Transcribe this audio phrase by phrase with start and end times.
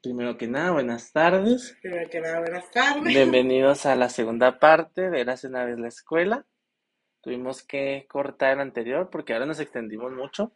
[0.00, 1.76] Primero que nada, buenas tardes.
[1.82, 3.02] Primero que nada, buenas tardes.
[3.02, 6.46] Bienvenidos a la segunda parte de Érase una vez la escuela.
[7.20, 10.52] Tuvimos que cortar el anterior porque ahora nos extendimos mucho.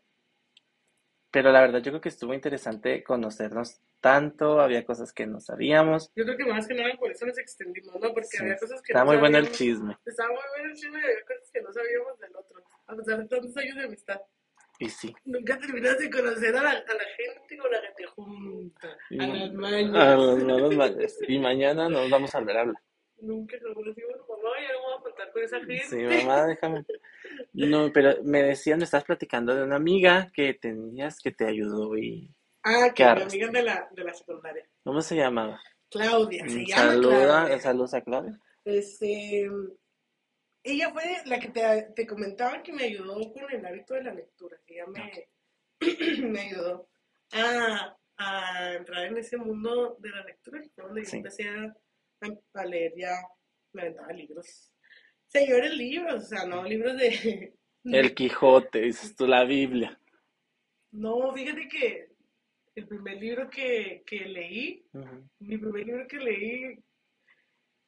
[1.32, 6.12] Pero la verdad yo creo que estuvo interesante conocernos tanto, había cosas que no sabíamos.
[6.14, 8.14] Yo creo que más que nada por eso nos extendimos, ¿no?
[8.14, 9.98] Porque Sí, había cosas que Está no muy bueno el chisme.
[10.06, 12.62] Estaba muy bueno el chisme y había cosas que no sabíamos del otro.
[12.86, 14.20] A pesar de tantos años de amistad.
[14.78, 15.14] Y sí.
[15.24, 18.96] Nunca terminas de conocer a la, a la gente con la que te junta.
[19.10, 21.18] Y- A las a mañas.
[21.28, 22.76] Y mañana nos vamos a volver a hablar.
[23.18, 25.84] Nunca nos conocimos, mamá, ya no voy a contar con esa gente.
[25.88, 26.84] Sí, mamá, déjame.
[27.54, 31.96] No, pero me decían, me estás platicando de una amiga que tenías que te ayudó
[31.96, 32.30] y...
[32.62, 34.68] Ah, ¿Qué que mi amiga de la, de la secundaria.
[34.84, 35.58] ¿Cómo se llamaba?
[35.88, 37.60] Claudia, se Un llama saludo, Claudia.
[37.60, 38.40] saludos a Claudia.
[38.64, 39.48] Este,
[40.66, 44.14] ella fue la que te, te comentaba que me ayudó con el hábito de la
[44.14, 45.28] lectura, ella me,
[46.28, 46.88] me ayudó
[47.32, 51.74] a, a entrar en ese mundo de la lectura, donde yo empecé a,
[52.54, 53.12] a leer ya,
[53.72, 54.72] me aventaba libros.
[55.28, 57.54] Señores libros, o sea, no libros de...
[57.84, 59.96] El Quijote, tú, la Biblia.
[60.90, 62.08] No, fíjate que
[62.74, 64.84] el primer libro que, que leí,
[65.38, 66.78] mi primer libro que leí,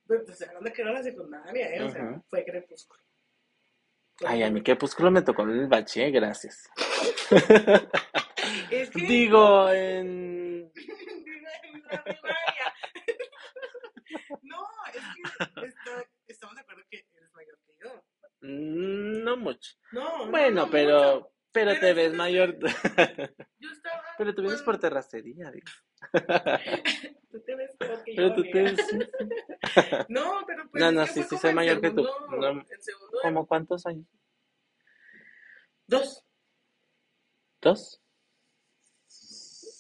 [0.09, 1.83] pues, hablando que era la secundaria, ¿eh?
[1.83, 3.01] o sea, fue Crepúsculo.
[4.27, 6.69] Ay, a mí Crepúsculo me tocó en el bache, gracias.
[8.71, 9.03] Es que...
[9.03, 10.73] Digo, en...
[10.75, 12.75] en la primaria.
[14.43, 15.03] No, es
[15.55, 18.05] que está- estamos de acuerdo que eres mayor que yo.
[18.41, 19.73] mm, No mucho.
[19.93, 21.15] No, no, Bueno, no pero...
[21.17, 21.33] mucho.
[21.53, 22.59] Pero Pero te es ves mayor.
[22.59, 22.67] Yo
[23.71, 24.03] estaba...
[24.19, 25.67] Pero tú vienes con- por terracería, digo.
[27.31, 28.71] Tú te ves peor que yo, Pero tú te amiga.
[28.73, 29.09] ves...
[30.09, 32.05] No, pero pues No, no, sí, sí soy mayor que tú.
[32.05, 32.65] segundo- No.
[32.79, 33.19] Segundo...
[33.23, 34.07] ¿Cómo cuántos años?
[35.87, 36.25] Dos.
[37.61, 38.01] ¿Dos?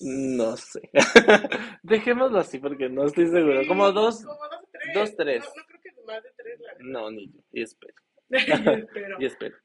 [0.00, 0.90] No sé.
[1.82, 3.62] Dejémoslo así porque no estoy seguro.
[3.62, 4.24] Sí, Como dos...
[4.24, 4.94] Como dos, tres.
[4.94, 5.44] dos, tres.
[5.44, 6.84] No, no creo que más de tres, la verdad.
[6.84, 7.40] No, ni yo.
[7.52, 7.94] Y espero.
[9.18, 9.56] Y espero.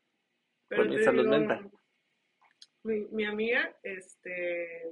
[0.68, 1.72] Pero por mi salud digo, mental.
[2.84, 4.84] Mi, mi amiga, este,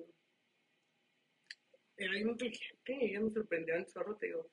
[1.97, 4.49] era inteligente y ella me sorprendió en chorro, te digo,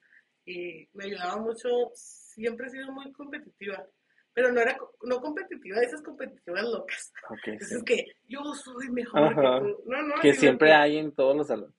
[0.50, 3.84] y me ayudaba mucho, siempre he sido muy competitiva,
[4.32, 7.50] pero no era, no competitiva, esas competitivas locas, Ok, sí.
[7.60, 9.60] esas que yo soy mejor Ajá.
[9.60, 11.74] que tú, no, no, Que siempre que- hay en todos los salones.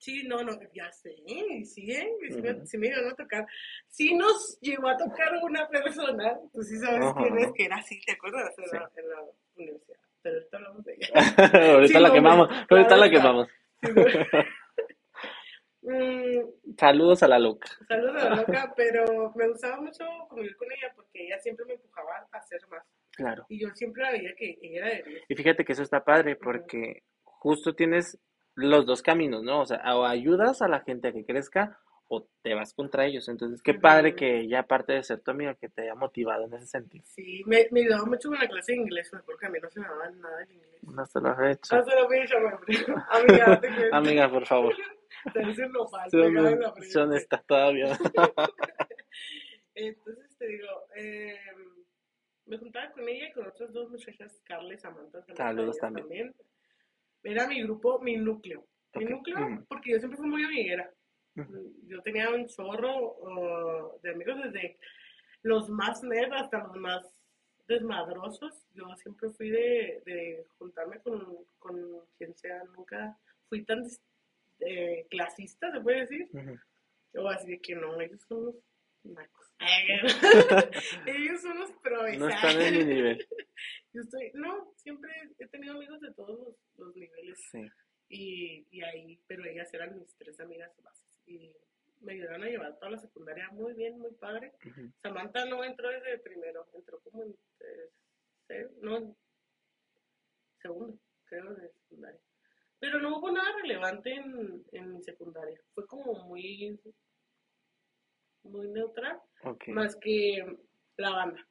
[0.00, 1.10] Sí, no, no, ya sé,
[1.64, 2.14] sí, ¿eh?
[2.30, 3.44] Sí, me, sí iban a tocar.
[3.88, 8.00] Sí nos llegó a tocar una persona, tú sí sabes quién es, que era así,
[8.06, 8.54] ¿te acuerdas?
[8.58, 8.76] En, Sí.
[8.76, 9.16] la, en la
[9.56, 9.98] universidad.
[10.22, 11.72] Pero ahorita hablamos de ella.
[11.74, 12.46] ahorita Sí, la no, quemamos.
[12.48, 13.48] claro ahorita la quemamos.
[15.88, 17.68] Mm, Saludos a la loca.
[17.88, 21.74] saludos a la loca, pero me gustaba mucho convivir con ella porque ella siempre me
[21.74, 22.84] empujaba a hacer más.
[23.16, 23.46] Claro.
[23.48, 25.22] Y yo siempre la veía que ella era de 10.
[25.28, 28.18] Y fíjate que eso está padre porque justo tienes
[28.54, 29.60] los dos caminos, ¿no?
[29.62, 31.78] O sea, o ayudas a la gente a que crezca
[32.08, 33.28] o te vas contra ellos.
[33.28, 36.54] Entonces, qué padre que ella, aparte de ser tu amiga, que te haya motivado en
[36.54, 37.04] ese sentido.
[37.06, 39.58] Sí, me, me ayudaba mucho con la clase de inglés, me acuerdo que a mí
[39.62, 40.80] no se me daba nada el inglés.
[40.98, 41.76] Hasta la fecha.
[41.78, 43.04] Hasta la fecha, me abrió.
[43.10, 43.96] Amiga, te cuento.
[43.96, 44.74] Amiga, por favor.
[45.46, 46.90] Dicen lo en la frente.
[46.90, 47.98] son estas todavía.
[49.74, 51.38] Entonces te digo, eh,
[52.46, 55.22] me juntaba con ella y con otras dos muchachas, Carla y Samantha.
[55.22, 56.34] saludos Saludos también.
[57.22, 58.66] Era mi grupo, mi núcleo.
[58.94, 59.66] Mi núcleo, ujú.
[59.68, 60.90] porque yo siempre fui muy amiguera.
[61.86, 64.78] Yo tenía un chorro uh, de amigos desde
[65.42, 67.04] los más nerds hasta los más
[67.68, 68.66] desmadrosos.
[68.74, 72.64] Yo siempre fui de, de juntarme con, con quien sea.
[72.76, 73.16] Nunca
[73.48, 73.84] fui tan
[74.60, 76.28] eh, clasista, se puede decir.
[77.14, 78.54] O así de que no, ellos son los
[79.04, 79.54] nacos.
[81.06, 82.16] ellos son los pros.
[82.18, 83.28] No están en mi nivel.
[83.92, 87.66] Yo estoy, no, siempre he tenido amigos de todos los, los niveles Sí.
[88.08, 91.52] y, y ahí, pero ellas eran mis tres amigas bases y
[92.00, 94.52] me ayudaron a llevar toda la secundaria muy bien, muy padre.
[95.02, 99.16] Samantha no entró desde primero, entró como en tercero, no, en
[100.62, 102.20] segundo, creo, de secundaria.
[102.80, 106.78] Pero no hubo nada relevante en, en mi secundaria, fue como muy,
[108.44, 109.68] muy neutral, Ok.
[109.68, 110.44] más que
[110.96, 111.46] la banda.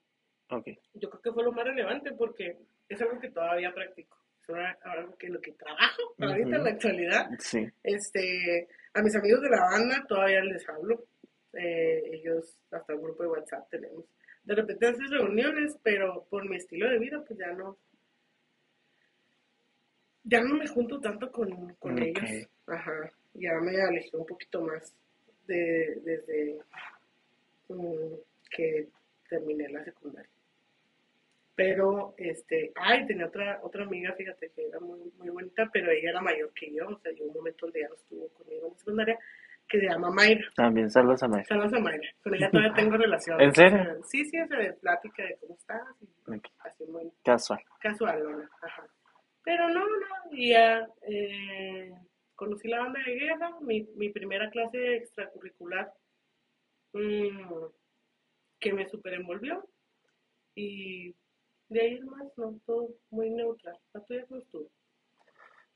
[0.50, 0.68] Ok.
[0.94, 2.58] Yo creo que fue lo más relevante porque
[2.88, 4.18] es algo que todavía practico.
[4.48, 7.30] Es algo que lo que trabajo ahorita en la actualidad.
[7.40, 7.68] Sí.
[7.84, 11.04] Este, a mis amigos de la banda todavía les hablo.
[11.54, 14.06] Eh, ellos, hasta un grupo de WhatsApp tenemos.
[14.44, 17.78] De repente haces reuniones, pero por mi estilo de vida, pues ya no.
[20.30, 22.02] Ya no me junto tanto con, con Ok.
[22.02, 22.50] ellos.
[22.68, 23.12] Ajá.
[23.34, 24.94] Ya me alejé un poquito más
[25.48, 26.60] de, desde
[27.70, 28.14] mm,
[28.50, 28.88] que
[29.30, 30.30] terminé la secundaria.
[31.56, 36.12] Pero, este, ay, tenía otra, otra amiga, fíjate, que era muy, muy bonita, pero ella
[36.12, 38.72] era mayor que yo, o sea, llegó un momento donde ella no estuvo conmigo en
[38.74, 39.20] la secundaria,
[39.68, 40.48] que se llama Mayra.
[40.56, 41.46] También saludos a Mayra.
[41.46, 42.10] Saludos a Mayra.
[42.24, 43.42] Con ella todavía tengo relación.
[43.42, 44.04] ¿En serio?
[44.04, 45.82] Sí, sí, es de plática de cómo estás.
[46.02, 46.46] Y Ok.
[46.60, 47.60] así muy Casual.
[47.82, 48.44] casual, ¿no?
[48.62, 48.88] Ajá.
[49.48, 51.94] Pero no, no, y ya eh,
[52.36, 55.90] conocí la banda de guerra, mi, mi primera clase extracurricular
[56.92, 57.64] mm,
[58.60, 59.66] que me super envolvió
[60.54, 61.16] y
[61.70, 63.80] de ahí más, no, todo muy neutral.
[63.94, 64.70] ¿La tuya cómo estuvo?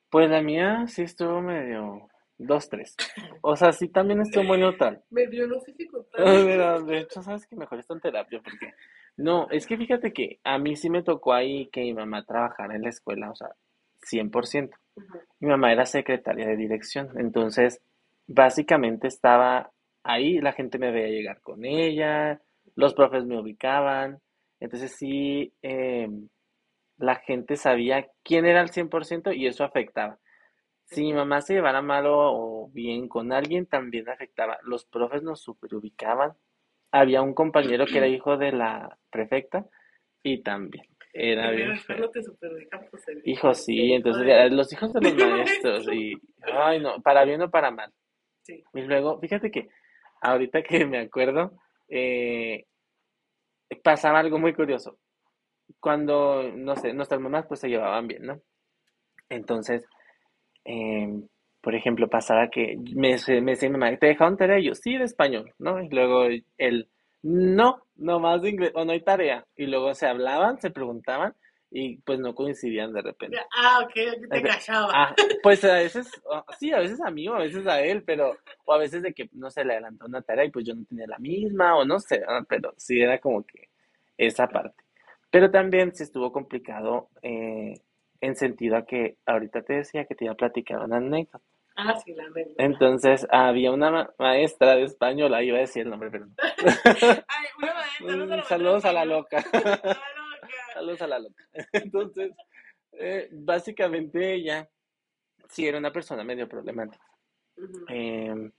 [0.09, 2.97] Pues la mía sí estuvo medio dos, tres.
[3.41, 5.01] O sea, sí también estuvo muy neutral.
[5.11, 6.83] Me dio, no sé si contar.
[6.83, 8.73] De hecho, sabes que mejor está en terapia porque
[9.21, 12.75] no, es que fíjate que a mí sí me tocó ahí que mi mamá trabajara
[12.75, 13.49] en la escuela, o sea,
[14.01, 14.77] 100%.
[14.95, 15.19] Ujú.
[15.39, 17.81] Mi mamá era secretaria de dirección, entonces
[18.27, 19.71] básicamente estaba
[20.03, 22.41] ahí, la gente me veía llegar con ella,
[22.75, 24.19] los profes me ubicaban,
[24.59, 26.09] entonces sí, eh,
[26.97, 30.19] la gente sabía quién era al 100% y eso afectaba.
[30.85, 32.17] Si mi mamá se llevara mal o,
[32.65, 34.59] o bien con alguien, también afectaba.
[34.63, 36.33] Los profes nos super ubicaban.
[36.91, 39.65] Había un compañero que era hijo de la prefecta
[40.23, 42.09] y también era bien feo.
[42.11, 46.13] Pues, Hijo, sí, entonces ya, los hijos de los maestros y,
[46.53, 47.91] ay no, para bien o para mal.
[48.43, 48.63] Sí.
[48.73, 49.69] Y luego, fíjate que
[50.21, 51.53] ahorita que me acuerdo,
[51.89, 52.65] eh,
[53.83, 54.97] pasaba algo muy curioso.
[55.79, 58.41] Cuando, no sé, nuestras mamás pues se llevaban bien, ¿no?
[59.29, 59.85] Entonces,
[60.65, 61.27] em,
[61.61, 64.59] por ejemplo, pasaba que me, me decía mi mamá, ¿te dejaron tarea?
[64.59, 65.81] Y yo, sí, de español, ¿no?
[65.81, 66.25] Y luego
[66.57, 66.89] él,
[67.21, 69.45] no, no más de inglés, o no hay tarea.
[69.55, 71.35] Y luego se hablaban, se preguntaban
[71.69, 73.37] y pues no coincidían de repente.
[73.55, 74.47] Ah, ok, te Ajá.
[74.47, 74.89] cachaba.
[74.93, 76.09] Ah, pues a veces,
[76.59, 79.13] sí, a veces a mí o a veces a él, pero, o a veces de
[79.13, 81.85] que, no se le adelantó una tarea y pues yo no tenía la misma, o
[81.85, 83.69] no sé, ah, pero sí era como que
[84.17, 84.83] esa parte.
[85.29, 87.81] Pero también sí estuvo complicado eh,
[88.21, 91.43] en sentido a que ahorita te decía que te iba a platicar una anécdota.
[91.75, 92.63] Ah, sí, la anécdota.
[92.63, 96.33] Entonces, había una ma- maestra de español, ahí iba a decir el nombre, pero no.
[97.27, 97.73] Ay, una
[98.25, 99.37] maestra, Saludos a la loca.
[99.53, 100.01] A la loca.
[100.73, 101.43] Saludos a la loca.
[101.73, 102.31] Entonces,
[102.93, 104.69] eh, básicamente ella
[105.49, 107.03] sí era una persona medio problemática.
[107.89, 108.51] Eh,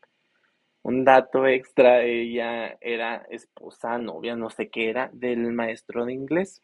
[0.84, 6.62] un dato extra, ella era esposa, novia, no sé qué era, del maestro de inglés.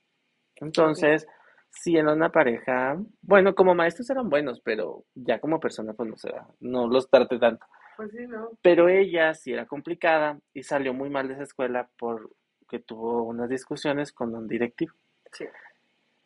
[0.57, 1.27] Entonces,
[1.71, 6.17] sí era una pareja, bueno, como maestros eran buenos, pero ya como persona, pues no
[6.17, 6.31] sé,
[6.61, 7.67] no los traté tanto.
[7.97, 8.51] Pues sí, ¿no?
[8.63, 13.49] Pero ella sí era complicada y salió muy mal de esa escuela porque tuvo unas
[13.49, 14.93] discusiones con un directivo.
[15.33, 15.45] Sí.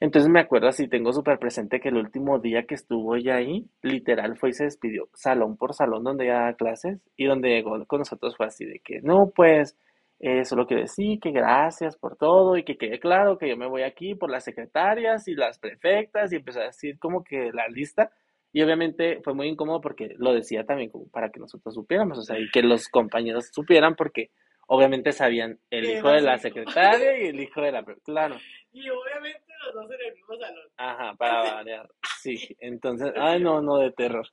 [0.02, 3.68] Entonces me acuerdo así, tengo súper presente que el último día que estuvo ella ahí,
[3.82, 7.86] literal fue y se despidió salón por salón donde ella daba clases y donde llegó
[7.86, 9.76] con nosotros fue así de que, no, pues,
[10.24, 13.66] eh, solo quiero decir que gracias por todo y que quede claro que yo me
[13.66, 17.66] voy aquí por las secretarias y las prefectas y empezó a decir como que la
[17.66, 18.12] lista
[18.52, 22.22] y obviamente fue muy incómodo porque lo decía también como para que nosotros supiéramos, o
[22.22, 24.30] sea, y que los compañeros supieran porque
[24.68, 28.36] obviamente sabían el hijo de la secretaria y el hijo de la, claro.
[28.72, 30.64] Y obviamente los dos en el mismo salón.
[30.76, 31.90] Ajá, para variar.
[32.20, 34.26] Sí, entonces, ay, no, no, de terror.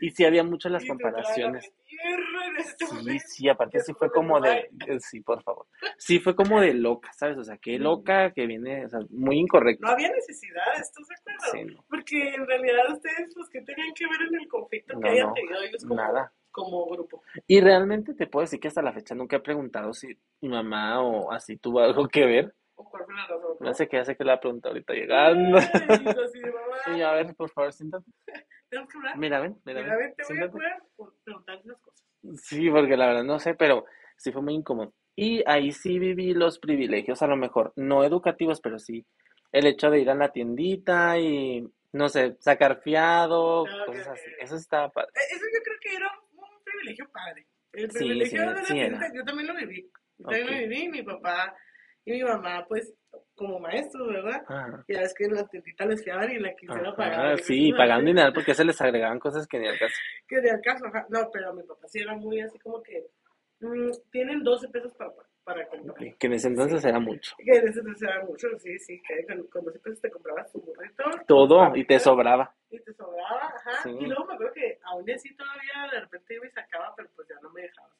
[0.00, 1.64] Y sí había muchas las comparaciones.
[2.58, 5.66] este Sí, sí, aparte sí fue como de, eh, sí, por favor.
[5.98, 7.36] Sí fue como de loca, ¿sabes?
[7.38, 9.86] O sea, qué loca que viene, o sea, muy incorrecto.
[9.86, 11.40] No había necesidad, ¿estás de acuerdo?
[11.52, 11.84] Sí, no.
[11.88, 15.26] Porque en realidad ustedes, pues, ¿qué tenían que ver en el conflicto que No, hayan
[15.28, 16.32] no, tenido ellos como, nada.
[16.50, 17.22] como grupo?
[17.46, 20.08] Y realmente te puedo decir que hasta la fecha nunca he preguntado si
[20.40, 22.54] mi mamá o así tuvo algo que ver.
[23.60, 25.58] No sé qué hace que la pregunta ahorita llegando.
[26.96, 28.04] Y a ver, por favor, siéntate.
[28.70, 29.16] ¿tenemos que hablar?
[29.18, 32.04] Mira, ven, mira, Mira, ven, te voy a poder por preguntar unas cosas.
[32.42, 34.92] Sí, porque la verdad no sé, pero sí fue muy incómodo.
[35.16, 39.04] Y ahí sí viví los privilegios, a lo mejor, no educativos, pero sí
[39.52, 44.30] el hecho de ir a la tiendita y, no sé, sacar fiado, Ah, cosas así.
[44.38, 45.10] Eso estaba padre.
[45.14, 47.46] Eh, Eso yo creo que era un privilegio padre.
[47.72, 49.90] El Sí, privilegio sí, de la sí tienda, yo también lo viví.
[50.18, 51.56] Yo también lo viví, mi papá
[52.06, 52.94] y mi mamá, pues,
[53.34, 54.42] como maestros, ¿verdad?
[54.46, 54.84] Ajá.
[54.88, 57.38] Ya es que la tiendita les fiaban y la quisiera Ajá, pagar.
[57.40, 59.94] sí, pagando dinero porque se les agregaban cosas que ni al caso.
[60.28, 61.04] Que de al caso, ajá.
[61.10, 63.06] No, pero mi papá sí era muy así como que
[63.60, 65.12] mm, tienen 12 pesos para,
[65.44, 66.16] para comprar.
[66.16, 67.34] Que en ese entonces era mucho.
[67.38, 70.50] Que en ese entonces era mucho, sí, sí, que con, con 12 pesos te comprabas
[70.52, 71.04] tu burrito.
[71.26, 72.54] Todo y te sobraba.
[72.70, 73.82] Y te sobraba, ajá.
[73.82, 73.90] Sí.
[73.90, 77.28] Y luego me acuerdo que aún así todavía de repente iba y sacaba, pero pues
[77.28, 77.90] ya no me dejaba.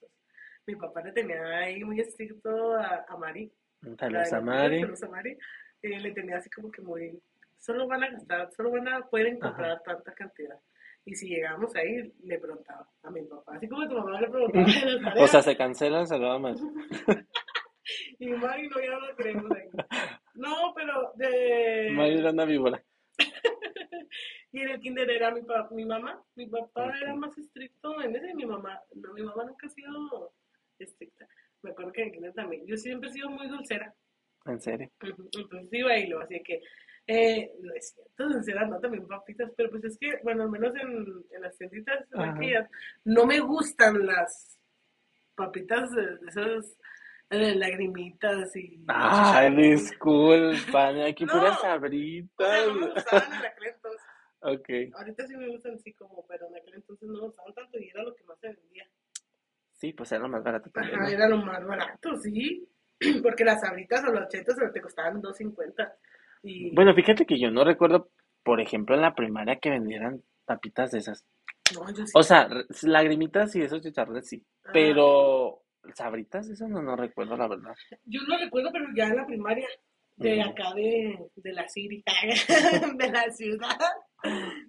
[0.67, 3.53] mi papá le tenía ahí muy estricto a, a Mari.
[3.83, 4.81] La a la Mari.
[4.81, 5.39] saludos a Mari.
[5.83, 7.21] eh, le tenía así como que muy.
[7.59, 10.59] Solo van a gastar, solo van a poder encontrar tanta cantidad.
[11.05, 14.67] Y si llegábamos ahí, le preguntaba a mi papá, así como tu mamá le preguntaba
[15.23, 16.61] O sea, se cancela el saludo a Mari.
[18.19, 19.69] y Mari no, ya no lo creemos ahí.
[20.35, 21.89] No, pero de...
[21.95, 22.83] Mario era una víbora.
[24.53, 26.23] y en el kinder era mi, pa- mi mamá.
[26.35, 26.95] Mi papá Ok.
[27.01, 28.35] era más estricto en ese.
[28.35, 30.33] Mi mamá, no, mi mamá nunca ha sido
[30.79, 31.27] estricta.
[31.63, 32.67] Me acuerdo que en también.
[32.67, 33.95] Yo siempre he sido muy dulcera.
[34.45, 34.91] En serio.
[35.01, 36.61] Entonces iba y lo hacía que,
[37.07, 40.75] eh, no es cierto, dulcera, no también papitas, pero pues es que, bueno, al menos
[40.77, 42.69] en, en las tienditas aquellas,
[43.05, 44.59] no me gustan las
[45.37, 46.77] papitas de, esas
[47.31, 48.85] eh, lagrimitas y...
[48.89, 52.67] Ay, disculpa, aquí No, puras O sea, sabritas.
[52.67, 54.07] no me gustaban en aquel entonces.
[54.41, 54.69] Ok.
[54.95, 57.89] Ahorita sí me gustan así como, pero en aquel entonces no me gustaban tanto y
[57.89, 58.87] era lo que más se vendía.
[59.77, 60.97] Sí, pues era lo más barato también.
[60.97, 61.11] Ajá, ¿no?
[61.11, 62.67] era lo más barato, sí.
[63.23, 65.93] Porque las sabritas o los chetos te costaban 2.50.
[66.43, 68.11] Y Bueno, fíjate que yo no recuerdo,
[68.43, 71.27] por ejemplo, en la primaria que vendieran papitas de esas.
[71.75, 72.13] no, yo sí.
[72.15, 72.49] O sea,
[72.83, 74.43] lagrimitas y esos chicharrones sí.
[74.65, 74.71] Ah.
[74.73, 75.63] Pero
[75.95, 77.75] sabritas, eso no, no recuerdo, la verdad.
[78.05, 79.69] Yo lo recuerdo, pero ya en la primaria,
[80.17, 82.03] de acá de, de la City,
[82.97, 83.79] de la ciudad,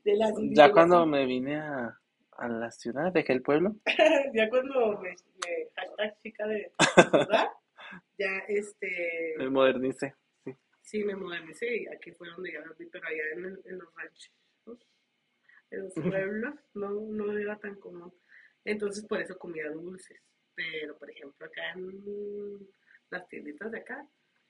[0.03, 1.97] de la City, Ya de cuando la me vine a,
[2.37, 3.75] a la ciudad, dejé el pueblo.
[4.33, 7.47] Ya cuando me, me hashtag chica de ciudad,
[8.17, 10.15] ya este, Me modernicé.
[10.43, 10.51] Sí.
[10.81, 13.77] sí me modernicé y aquí fue donde ya lo vi, pero allá en, el- en
[13.79, 14.31] los ranchos,
[15.71, 18.13] en los pueblos, no, no era tan común.
[18.65, 20.21] Entonces por eso comía dulces,
[20.55, 22.67] pero por ejemplo acá en
[23.09, 24.05] las tienditas de acá,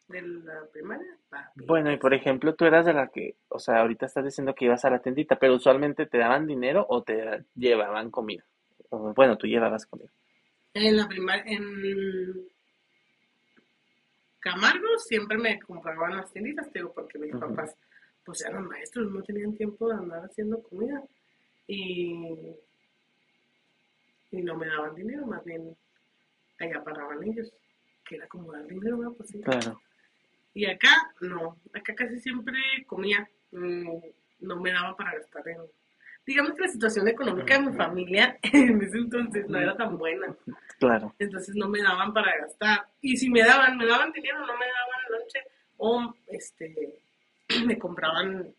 [0.08, 1.18] de la primaria.
[1.56, 4.66] Bueno, y por ejemplo, tú eras de la que, o sea, ahorita estás diciendo que
[4.66, 8.44] ibas a la tiendita, pero usualmente te daban dinero o te llevaban comida.
[8.90, 10.10] O, bueno, tú llevabas comida.
[10.74, 12.48] En la primaria, en
[14.40, 17.76] Camargo siempre me compraban las tienditas, digo, porque mis papás
[18.24, 21.02] pues eran maestros, no tenían tiempo de andar haciendo comida
[21.66, 22.54] y,
[24.32, 25.76] y no me daban dinero, más bien
[26.60, 27.52] allá pagaban ellos,
[28.06, 29.14] que era como dar dinero, ¿no?
[29.14, 29.42] Pues sí.
[29.42, 29.80] Claro.
[30.58, 30.90] Y acá
[31.22, 32.56] no, acá casi siempre
[32.88, 35.60] comía, no me daba para gastar en...
[36.26, 40.36] Digamos que la situación económica de mi familia en ese entonces no era tan buena.
[40.80, 41.14] Claro.
[41.20, 42.88] entonces no me daban para gastar.
[43.02, 45.40] Y si me daban, me daban dinero, no me daban lonche,
[45.78, 47.02] o este,
[47.64, 48.52] me compraban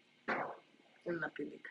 [1.04, 1.68] en la tiendita.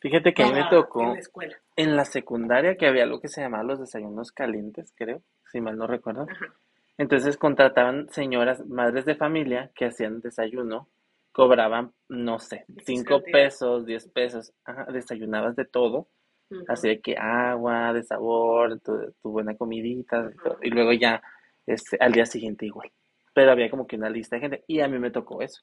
[0.00, 1.56] Fíjate que a mí me tocó En la escuela.
[1.76, 5.78] en la secundaria que había algo que se llamaba los desayunos calientes, creo, si mal
[5.78, 6.26] no recuerdo.
[6.30, 6.54] Ajá.
[7.00, 10.90] Entonces contrataban señoras, madres de familia que hacían desayuno,
[11.32, 16.08] cobraban, no sé, cinco pesos, diez pesos, ajá, desayunabas de todo,
[16.50, 16.62] Ujú.
[16.68, 20.30] así de que agua, de sabor, tu, tu buena comidita,
[20.60, 21.22] y luego ya
[21.66, 22.92] este, al día siguiente igual.
[23.32, 25.62] Pero había como que una lista de gente, y a mí me tocó eso.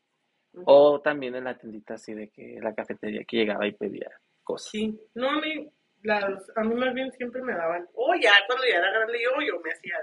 [0.65, 4.09] O también en la tiendita así de que la cafetería que llegaba y pedía
[4.43, 4.71] cosas.
[4.71, 5.69] Sí, no, a mí,
[6.01, 9.29] las, a mí más bien siempre me daban, o ya cuando ya era grande yo,
[9.45, 9.93] yo me hacía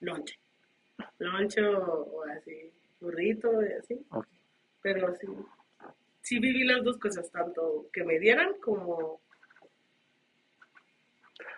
[0.00, 0.38] lonche.
[1.18, 4.06] Lonche o, así, burrito y así.
[4.82, 5.26] Pero sí,
[6.20, 9.20] sí viví las dos cosas, tanto que me dieran como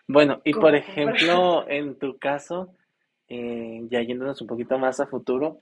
[0.07, 2.75] Bueno, y Como por ejemplo, en tu caso,
[3.29, 5.61] eh, ya yéndonos un poquito más a futuro,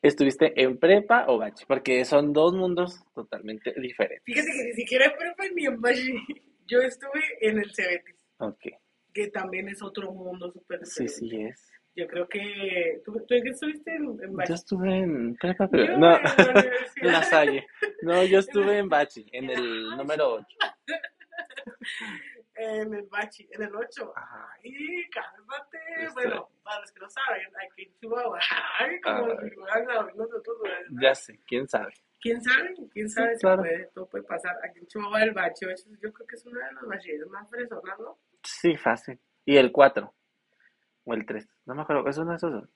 [0.00, 1.64] ¿estuviste en prepa o bachi?
[1.66, 4.24] Porque son dos mundos totalmente diferentes.
[4.24, 6.14] Fíjate que ni siquiera en prepa ni en Bashi.
[6.66, 8.66] Yo estuve en el Cebetis, Ok,
[9.12, 11.72] que también es otro mundo súper sí, sí es.
[11.94, 13.02] Yo creo que...
[13.04, 14.48] ¿Tú, tú en qué estuviste en, en Bashi?
[14.48, 17.66] Yo estuve en prepa, pero Yo no, en la Salle.
[18.02, 20.46] No, yo estuve en bachi, en el número 8.
[22.54, 24.12] En el Bachi, en el 8.
[24.16, 24.48] Ajá.
[24.62, 25.78] Ay, cálmate.
[25.98, 28.38] Este- Bueno, para los que no saben, aquí en Chihuahua,
[28.78, 29.36] ay, como Ay.
[29.48, 30.78] si fueran a nosotros, ¿verdad?
[31.00, 31.92] Ya sé, quién sabe.
[32.20, 32.74] ¿Quién sabe?
[32.92, 33.62] ¿Quién sabe si claro.
[33.62, 34.56] puede, todo puede pasar?
[34.64, 37.50] Aquí en Chihuahua el Bachi 8, yo creo que es una de las bachilleres más
[37.50, 38.18] fresonas, ¿no?
[38.44, 39.18] Sí, fácil.
[39.44, 40.14] Y el 4
[41.04, 42.68] o el 3, no me acuerdo, es uno de esos dos.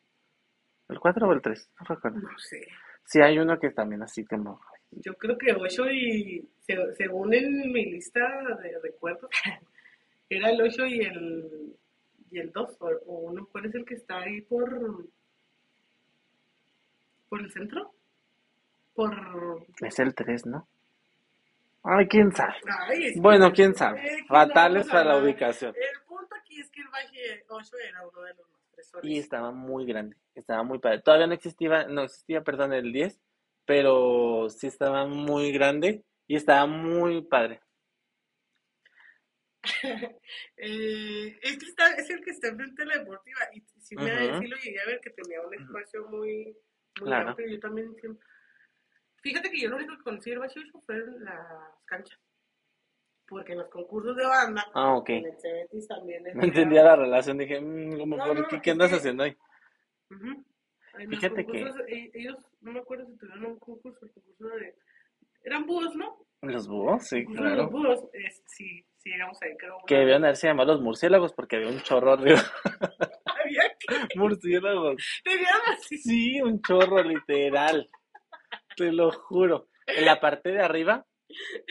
[0.88, 1.70] ¿El 4 o el 3?
[1.80, 2.18] No recuerdo.
[2.20, 2.66] No sé.
[3.04, 4.60] Sí, hay uno que también así como...
[4.92, 8.20] Yo creo que 8 y se- según en mi lista
[8.62, 9.30] de recuerdos,
[10.30, 11.76] era el 8 y el,
[12.30, 15.06] y el 2, o, o uno, ¿cuál es el que está ahí por,
[17.28, 17.92] por el centro?
[18.94, 19.66] Por...
[19.82, 20.68] Es el 3, ¿no?
[21.82, 22.54] Ay, quién sabe.
[22.88, 24.00] Ay, Bueno, quién sabe.
[24.04, 25.72] Eh, Fatales no para la ubicación.
[25.76, 29.10] El punto aquí es que el Valle 8 era uno de los más fresones.
[29.10, 31.02] Y estaba muy grande, estaba muy padre.
[31.02, 33.20] Todavía no existía, no existía, perdón, el 10,
[33.64, 37.60] pero sí estaba muy grande y estaba muy padre.
[40.58, 44.30] Eh, es, que está, es el que está enfrente de la deportiva y sí, me,
[44.30, 44.40] Ujú.
[44.40, 46.56] sí lo llegué a ver que tenía un espacio muy,
[47.00, 47.30] muy Claro.
[47.30, 47.48] amplio.
[47.48, 48.26] Yo también siempre-
[49.22, 52.18] Fíjate que yo lo único que conocí Bachi 8 fueron las canchas.
[53.28, 55.08] Porque en los concursos de banda, Ah, ok.
[55.10, 56.22] en el Cebetis también.
[56.34, 58.60] No entendía la relación, dije, mm, como, No, ¿por no, qué?
[58.62, 59.36] ¿Qué andas que- haciendo ahí?
[60.10, 60.44] Ujú.
[60.98, 64.46] En los Fíjate que e- ellos, no me acuerdo si tuvieron un concurso, el concurso
[64.56, 64.74] de...
[65.42, 66.24] Eran búhos, ¿no?
[66.42, 67.68] los búhos, sí, los claro.
[67.70, 69.78] búhos, es, sí, sí llegamos ahí, creo.
[69.86, 72.38] Que debían haberse llamado los murciélagos porque había un chorro arriba.
[73.26, 74.18] Había que...
[74.18, 74.96] Murciélagos.
[75.24, 75.98] Tenían así.
[75.98, 77.90] Sí, un chorro, literal.
[78.76, 79.68] Te lo juro.
[79.86, 81.04] En la parte de arriba,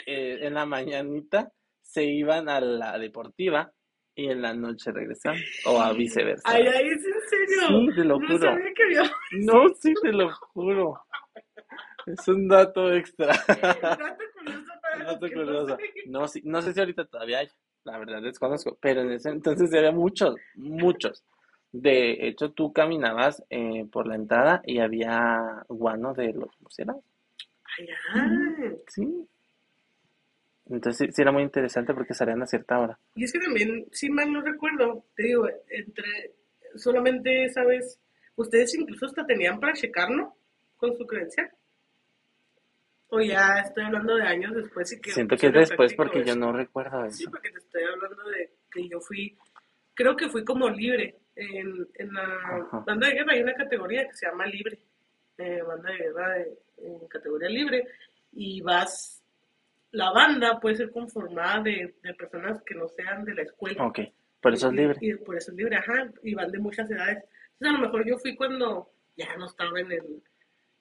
[0.06, 3.72] eh, en la mañanita, se iban a la deportiva
[4.16, 5.40] y en la noche regresaban.
[5.66, 6.44] O a viceversa.
[6.46, 7.68] Ay, ay, es en serio.
[7.68, 8.40] Sí, te lo no juro.
[8.40, 11.00] sabía que había No, sí, te lo juro.
[12.06, 13.28] Es un dato extra.
[13.48, 15.78] dato curioso para los Dato que no curioso.
[16.08, 17.48] No, sí, no sé si ahorita todavía hay.
[17.84, 18.78] La verdad desconozco.
[18.82, 21.24] Pero en ese entonces había muchos, muchos.
[21.72, 27.04] De hecho, tú caminabas eh, por la entrada y había guano de los murciélagos.
[27.78, 28.78] Ay, ay.
[28.88, 29.28] Sí.
[30.70, 33.00] Entonces sí, sí era muy interesante porque salían a cierta hora.
[33.16, 36.34] Y es que también, si mal no recuerdo, te digo, entre
[36.76, 38.00] solamente esa vez,
[38.36, 40.36] ustedes incluso hasta tenían para checar, ¿no?
[40.78, 41.52] Con su credencial.
[43.10, 46.36] O ya estoy hablando de años después y que Siento que es después porque yo
[46.36, 47.32] no recuerdo Sí, eso.
[47.32, 49.38] porque te estoy hablando de que yo fui,
[49.94, 51.16] creo que fui como libre.
[51.38, 52.80] En, en la Ajá.
[52.88, 54.80] banda de guerra hay una categoría que se llama libre.
[55.38, 57.88] eh, banda de guerra de- en categoría libre.
[58.32, 59.15] Y vas,
[59.96, 63.86] la banda puede ser conformada de, de personas que no sean de la escuela.
[63.86, 64.00] Ok,
[64.42, 64.98] por eso es libre.
[65.02, 66.12] Y, por eso es libre, ajá.
[66.24, 67.24] Y van de muchas edades.
[67.54, 70.24] Entonces a lo mejor yo fui cuando ya no estaba en el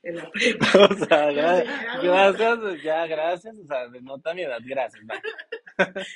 [0.03, 0.67] en la prepa.
[0.91, 1.65] O sea, gra-
[2.03, 3.59] gracias, ya, gracias.
[3.59, 5.03] O sea, denota mi edad, gracias.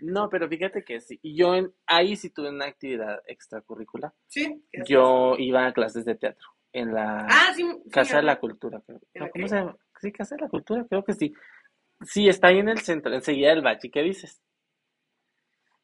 [0.00, 1.20] No, pero fíjate que sí.
[1.22, 4.12] Yo en- ahí sí tuve una actividad extracurricular.
[4.28, 4.64] Sí.
[4.86, 7.62] Yo iba a clases de teatro en la Ah, sí.
[7.84, 8.38] sí, Casa de la.
[8.40, 9.00] Cultura, creo.
[9.14, 9.48] ¿En No, ¿Cómo qué?
[9.48, 9.76] se llama?
[10.00, 11.32] Sí, Casa de la Cultura, creo que sí.
[12.04, 13.90] Sí, está ahí en el centro, enseguida del bachi.
[13.90, 14.42] ¿Qué dices?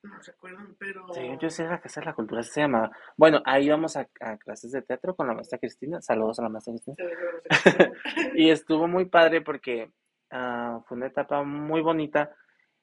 [0.02, 1.06] No recuerdo, pero.
[1.12, 2.90] Sí, yo sé la Casa de la Cultura, se llamaba.
[3.16, 6.00] Bueno, ahí íbamos a, a clases de teatro con la maestra Cristina.
[6.00, 7.92] Saludos a la maestra Cristina.
[8.34, 9.90] Y estuvo muy padre porque
[10.30, 12.34] ah, fue una etapa muy bonita.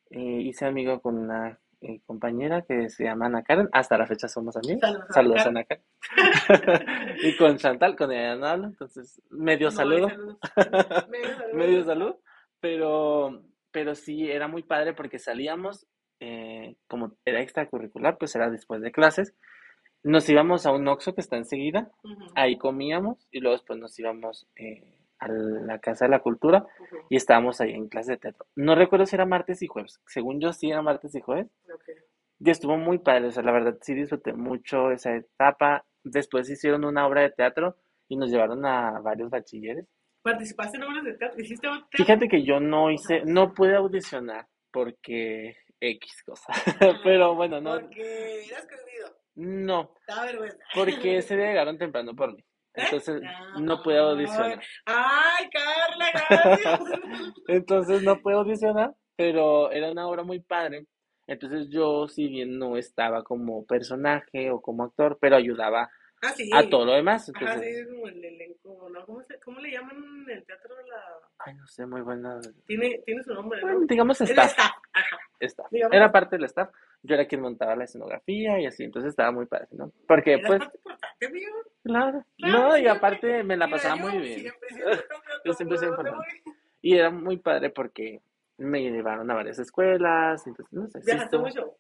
[0.10, 3.70] Eh, hice amigo con una eh, compañera que se llama Ana Karen.
[3.72, 4.82] Hasta la fecha somos amigos.
[4.82, 5.84] Saludos Saludos a Ana Karen.
[7.24, 8.68] y con Chantal, con ella no hablo.
[8.68, 10.08] Entonces, medio No, saludo.
[11.10, 11.54] Medio saludo.
[11.54, 12.16] medio salud,
[12.60, 13.42] pero,
[13.72, 15.88] pero sí era muy padre porque salíamos,
[16.20, 19.34] eh, como era extracurricular, pues era después de clases,
[20.04, 21.92] nos íbamos a un Oxxo que está enseguida,
[22.36, 24.84] ahí comíamos y luego después nos íbamos eh,
[25.20, 26.68] a la Casa de la Cultura
[27.10, 28.46] y estábamos ahí en clase de teatro.
[28.56, 31.90] No recuerdo si era martes y jueves, según yo sí era martes y jueves, ok.
[32.40, 35.86] y estuvo muy padre, o sea, la verdad sí disfruté mucho esa etapa.
[36.04, 37.76] Después hicieron una obra de teatro
[38.08, 39.88] y nos llevaron a varios bachilleres.
[40.26, 41.40] ¿Participaste en obras de teatro?
[41.40, 41.88] ¿Hiciste teatro?
[41.92, 46.52] Fíjate que yo no hice, no pude audicionar porque X cosa.
[47.04, 49.16] Pero bueno, no, Porque eras cohibido.
[49.36, 50.58] no, Da vergüenza.
[50.74, 52.44] porque día llegaron temprano por mí.
[52.74, 54.60] Entonces Ah, no pude audicionar.
[54.86, 56.80] Ay, Carla, gracias.
[57.48, 60.88] Entonces no pude audicionar, pero era una obra muy padre.
[61.28, 65.90] Entonces yo, si bien no estaba como personaje o como actor, pero ayudaba
[66.26, 66.50] Ah, sí.
[66.54, 67.30] a todo lo demás.
[67.30, 69.06] Ajá, sí, Entonces, es como el elenco, ¿no?
[69.06, 69.96] ¿Cómo, se, ¿Cómo le llaman
[70.28, 70.76] en el teatro?
[70.88, 71.04] La...
[71.40, 72.40] ay, no sé, muy buena.
[72.66, 73.68] Tiene, tiene su nombre, ¿no?
[73.68, 74.52] Bueno, digamos staff.
[74.52, 75.18] staff, ajá.
[75.40, 75.68] staff.
[75.72, 76.70] Digamos- Era parte del staff.
[77.04, 79.92] Yo era quien montaba la escenografía y así, entonces estaba muy padre, ¿no?
[80.08, 81.52] Porque Era pues, parte importante, amigo.
[81.84, 84.40] claro, Claro, no, y aparte me la pasaba muy bien.
[84.40, 85.00] Siempre, siempre,
[85.46, 86.44] Yo siempre soy ¿dónde importante.
[86.82, 88.22] Y era muy padre porque
[88.58, 91.78] me llevaron a varias escuelas, entonces, no sé, sí ¿Viajaste estuvo- mucho?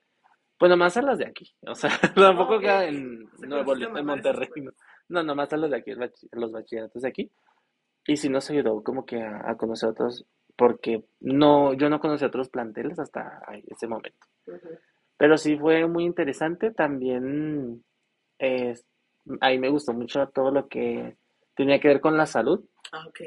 [0.57, 2.61] Pues nomás a las de aquí, o sea, tampoco Ok.
[2.61, 4.71] queda en Nuevo León, en Monterrey, no,
[5.09, 5.91] no, nomás a los de aquí,
[6.31, 7.31] los bachilleratos de aquí.
[8.07, 12.23] Y sí nos ayudó como que a, a conocer otros, porque no, yo no conocí
[12.23, 14.25] otros planteles hasta ese momento.
[15.17, 16.71] Pero sí fue muy interesante.
[16.71, 17.83] También
[18.39, 18.75] eh,
[19.41, 21.17] ahí me gustó mucho todo lo que
[21.55, 23.19] tenía que ver con la salud, Ah, ok.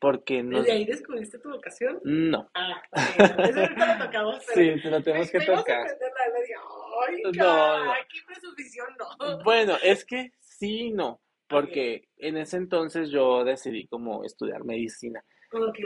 [0.00, 0.58] Porque no...
[0.58, 2.00] ¿Desde ahí descubriste tu vocación?
[2.04, 2.82] No, Ah,
[3.16, 4.76] bueno, eso ahorita lo tocamos, pero...
[4.76, 5.86] sí, te lo tenemos que tocar.
[7.08, 7.92] Ay, No, cara, no.
[8.08, 9.42] qué presumición, no.
[9.44, 15.24] Bueno, es que sí y no, porque en ese entonces yo decidí como estudiar medicina,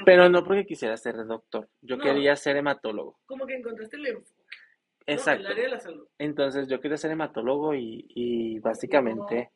[0.04, 2.02] pero no porque quisiera ser doctor, yo No.
[2.04, 3.18] quería ser hematólogo.
[3.26, 4.42] como que encontraste el enfoque.
[5.06, 5.46] Exacto.
[5.46, 6.06] El área de la salud.
[6.18, 9.50] Entonces yo quería ser hematólogo y, y básicamente,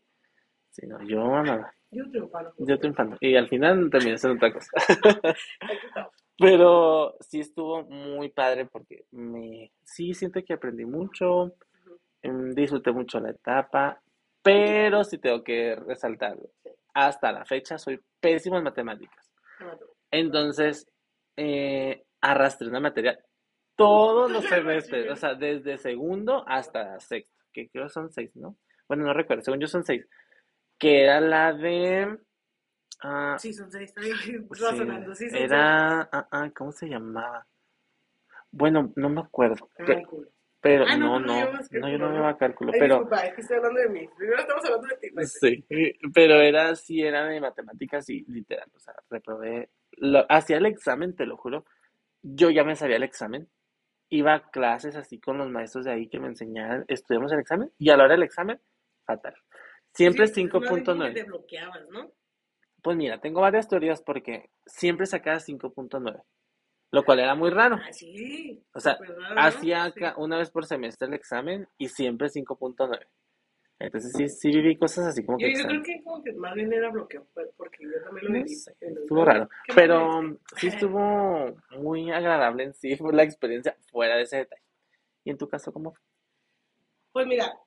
[0.71, 1.73] sí, no, yo nada.
[1.97, 2.53] Yo triunfando.
[2.59, 3.17] Yo triunfando.
[3.21, 4.71] Y al final terminé siendo otra cosa.
[6.39, 11.55] Pero sí estuvo muy padre porque me sí siento que aprendí mucho,
[12.21, 14.03] em, disfruté mucho la etapa,
[14.43, 16.51] pero sí tengo que resaltarlo.
[16.93, 19.33] Hasta la fecha soy pésimo en matemáticas.
[20.11, 20.87] Entonces,
[21.37, 23.19] eh, arrastré una materia
[23.77, 28.57] todos los semestres, o sea, desde segundo hasta sexto, que creo son seis, ¿no?
[28.89, 30.07] Bueno, no recuerdo, según yo son seis.
[30.79, 32.19] Que era la de...
[33.03, 33.93] ah, Sí, son seis,
[34.59, 36.03] razonando, sí, son era...
[36.13, 37.47] ah, ah, ¿cómo se llamaba?
[38.51, 39.69] Bueno, no me acuerdo.
[39.77, 40.29] Cálculo.
[40.61, 42.13] Pero, Ah, no, no, no no, no, yo no ¿no?
[42.13, 42.97] llevaba cálculo, Ay, pero...
[42.99, 44.09] disculpa, es que estoy hablando de mí.
[44.17, 45.33] Primero estamos hablando de ti, pues.
[45.41, 45.65] Sí,
[46.15, 51.17] pero era sí, era de matemáticas y literal, o sea, reprobé, lo- hacía el examen,
[51.17, 51.65] te lo juro,
[52.23, 53.49] yo ya me sabía el examen,
[54.11, 57.73] iba a clases así con los maestros de ahí que me enseñaban, estudiamos el examen
[57.79, 58.61] y a la hora del examen,
[59.07, 59.35] fatal.
[59.97, 61.15] Siempre Sí, más bien como que 5.9.
[61.15, 62.13] te bloqueabas, ¿no?
[62.83, 66.23] Pues mira, tengo varias teorías porque siempre sacaba 5.9,
[66.93, 67.81] lo cual era muy raro.
[67.83, 68.63] Ah, sí.
[68.75, 69.41] O sea, raro, ¿no?
[69.41, 70.01] hacía Sí.
[70.19, 73.07] una vez por semestre el examen y siempre 5.9.
[73.79, 76.55] Entonces sí, sí viví cosas así como Yo, que yo creo que como que más
[76.55, 78.55] bien era bloqueo, pues, porque yo también lo No viví.
[78.55, 79.49] sé, Entonces, estuvo raro.
[79.65, 80.57] ¿qué más Pero viste?
[80.57, 84.63] sí estuvo muy agradable en sí, fue la experiencia fuera de ese detalle.
[85.25, 86.01] ¿Y en tu caso cómo fue?
[87.13, 87.59] Pues mira,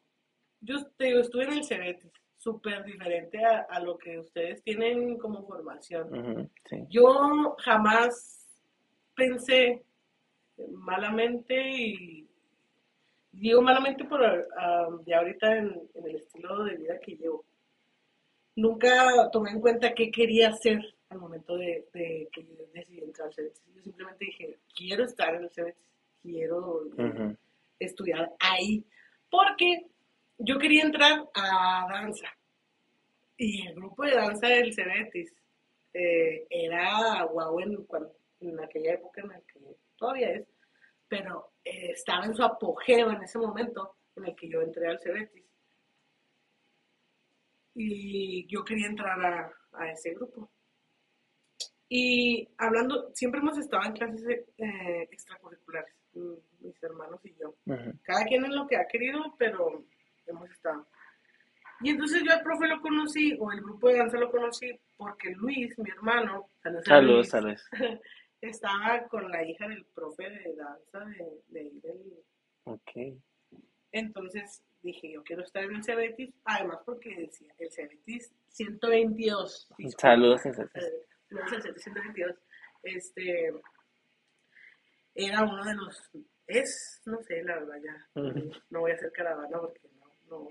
[0.61, 5.17] yo te digo, estuve en el Cebetis, súper diferente a, a lo que ustedes tienen
[5.17, 6.49] como formación.
[6.69, 6.85] Sí.
[6.89, 8.47] Yo jamás
[9.15, 9.83] pensé
[10.71, 12.27] malamente y
[13.31, 17.45] digo malamente por ah, ya ahorita en, en el estilo de vida que llevo.
[18.55, 23.33] Nunca tomé en cuenta qué quería hacer al momento de, de que decidí entrar al
[23.33, 23.63] Cebetis.
[23.73, 25.85] Yo simplemente dije, quiero estar en el Cebetis,
[26.21, 26.83] quiero
[27.79, 28.85] estudiar ahí,
[29.29, 29.87] porque
[30.39, 32.27] yo quería entrar a danza.
[33.37, 35.33] Y el grupo de danza del Cebetis
[35.93, 37.85] eh, era guau en,
[38.41, 39.59] en aquella época en la que
[39.97, 40.47] todavía es,
[41.07, 44.99] pero eh, estaba en su apogeo en ese momento en el que yo entré al
[44.99, 45.45] Cebetis.
[47.75, 50.49] Y yo quería entrar a, a ese grupo.
[51.87, 54.23] Y hablando, siempre hemos estado en clases
[54.57, 57.55] eh, extracurriculares, mm, mis hermanos y yo
[58.03, 59.85] cada quien en lo que ha querido, pero
[60.31, 60.87] hemos estado.
[61.81, 65.29] Y entonces yo al profe lo conocí, o el grupo de danza lo conocí, porque
[65.31, 67.69] Luis, mi hermano, saludos Saludos, Luis, saludos.
[68.41, 71.05] estaba con la hija del profe de danza
[71.49, 72.23] de, de
[72.65, 73.21] Ok.
[73.91, 79.69] Entonces dije, yo quiero estar en el Cebetis, además porque decía, el Cebetis 122.
[79.77, 80.01] disculpa.
[80.01, 80.83] Saludos, Cebetis.
[80.83, 82.35] Eh, no es el Cebetis 122.
[82.83, 83.53] Este,
[85.15, 86.11] era uno de los,
[86.47, 88.21] es, no sé, la verdad ya,
[88.69, 89.81] no voy a hacer caravana porque
[90.29, 90.47] no,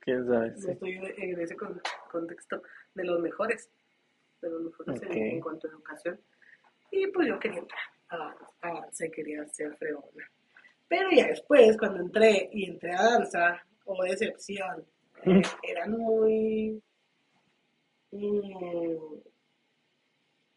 [0.00, 0.50] ¿Quién sabe?
[0.50, 0.70] no Sí.
[0.70, 2.62] estoy en, en ese con- contexto
[2.94, 3.70] de los mejores,
[4.40, 5.14] de los mejores en- Ok.
[5.16, 6.20] en, cuanto a educación.
[6.90, 10.30] Y pues yo quería entrar a, a danza y quería ser fregona.
[10.88, 14.84] Pero ya después, cuando entré y entré a danza, o decepción,
[15.24, 16.82] eh, eran muy...
[18.10, 19.14] mm,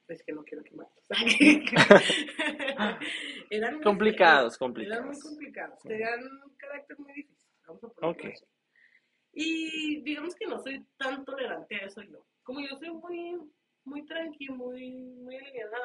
[0.09, 0.87] es que no quiero quemar.
[3.49, 4.77] eran muy Complicados, Eran muy
[5.19, 5.23] complicados.
[5.23, 5.79] complicados.
[5.83, 7.47] Tenían un carácter muy difícil.
[7.67, 8.25] Vamos a ponerlo Ok.
[8.33, 8.45] así.
[9.37, 12.25] Y digamos que no soy tan tolerante a eso yo.
[12.43, 13.37] Como yo soy muy,
[13.83, 15.77] muy tranqui, muy, muy aliviada,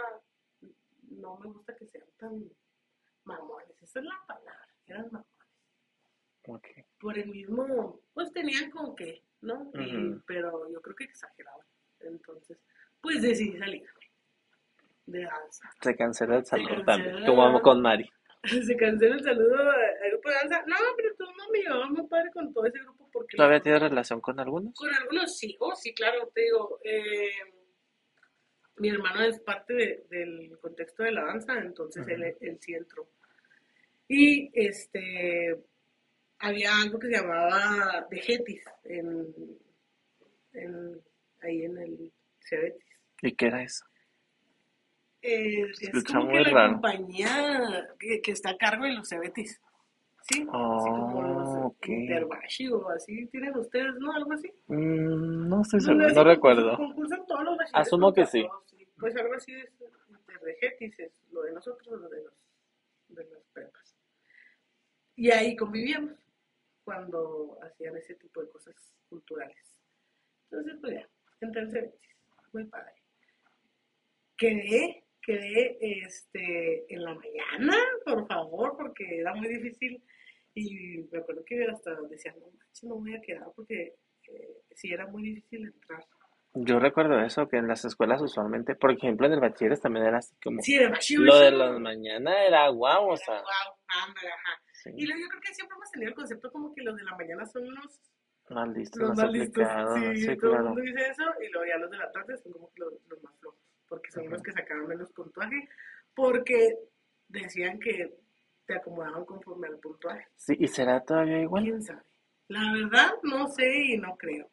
[1.10, 2.48] no me gusta que sean tan
[3.24, 3.70] mamones.
[3.82, 4.68] Esa es la palabra.
[4.86, 6.86] Eran mamones.
[7.00, 9.70] Por el mismo, pues tenían como que, ¿no?
[9.74, 11.66] Y- pero yo creo que exageraban.
[12.00, 12.58] Entonces,
[13.00, 13.84] pues decidí salir
[15.06, 15.70] de danza.
[15.82, 16.84] Se canceló el saludo canceló.
[16.84, 18.08] también, como con Mari.
[18.72, 19.58] Se cancela el saludo
[20.20, 20.64] al grupo de danza.
[20.66, 23.62] No, pero tú no me llevaba muy padre con todo ese grupo porque ¿Todavía los-
[23.64, 24.74] tienes relación con algunos?
[24.74, 27.30] con algunos sí, oh sí, claro, te digo, eh,
[28.76, 33.08] mi hermano es parte de- del contexto de la danza, entonces él, él sí entró.
[34.08, 35.56] Y este,
[36.38, 39.34] había algo que se llamaba Dejetis en,
[40.54, 41.00] en,
[41.42, 42.98] ahí en el Cebetis.
[43.22, 43.84] ¿Y qué era eso?
[45.22, 46.72] Eh, es como que la raro.
[46.72, 49.60] compañía que, que está a cargo de los Cebetis.
[50.30, 51.76] Sí, así como los Oh.
[51.86, 54.12] Interbashi o así tienen ustedes, ¿no?
[54.12, 54.52] Algo así.
[54.68, 56.76] Mm, no estoy seguro, se no recuerdo.
[56.76, 58.46] Concursan todos los Asumo que sí.
[58.98, 59.70] Pues algo así es
[60.08, 62.34] Interregetis, es lo de nosotros, lo de, los,
[63.08, 63.96] de las prepas.
[65.16, 66.14] Y ahí convivíamos
[66.84, 68.74] cuando hacían ese tipo de cosas
[69.08, 69.76] culturales.
[70.50, 71.08] Entonces, pues ya,
[71.40, 71.92] entré en
[72.52, 72.92] muy padre.
[74.36, 80.02] Quedé, quedé este, en la mañana, por favor, porque era muy difícil.
[80.54, 83.94] Y me acuerdo que hasta decía, no manches, no voy a quedar porque
[84.28, 86.04] eh, sí era muy difícil entrar.
[86.52, 90.18] Yo recuerdo eso, que en las escuelas usualmente, por ejemplo en el bachilleres también era
[90.18, 94.28] así como, Sí, era más lo de las mañana era guau, o sea, Wow, ándale,
[94.28, 94.60] ajá.
[94.72, 97.04] sí, Y luego yo creo que siempre hemos tenido el concepto como que los de
[97.04, 98.00] la mañana son los,
[98.50, 99.64] más listos, los más listos.
[99.94, 100.64] Sí, sí, todo el claro.
[100.64, 101.24] mundo dice eso.
[101.40, 103.60] Y luego ya los de la tarde son como que los, los más flojos.
[103.88, 105.68] Porque son los que sacaban menos puntuaje.
[106.14, 106.74] Porque
[107.28, 108.12] decían que
[108.70, 110.26] te acomodaban conforme al puntuaje.
[110.36, 111.64] Sí, ¿y será todavía igual?
[111.64, 112.02] ¿Quién sabe?
[112.48, 114.48] La verdad, no sé y no creo.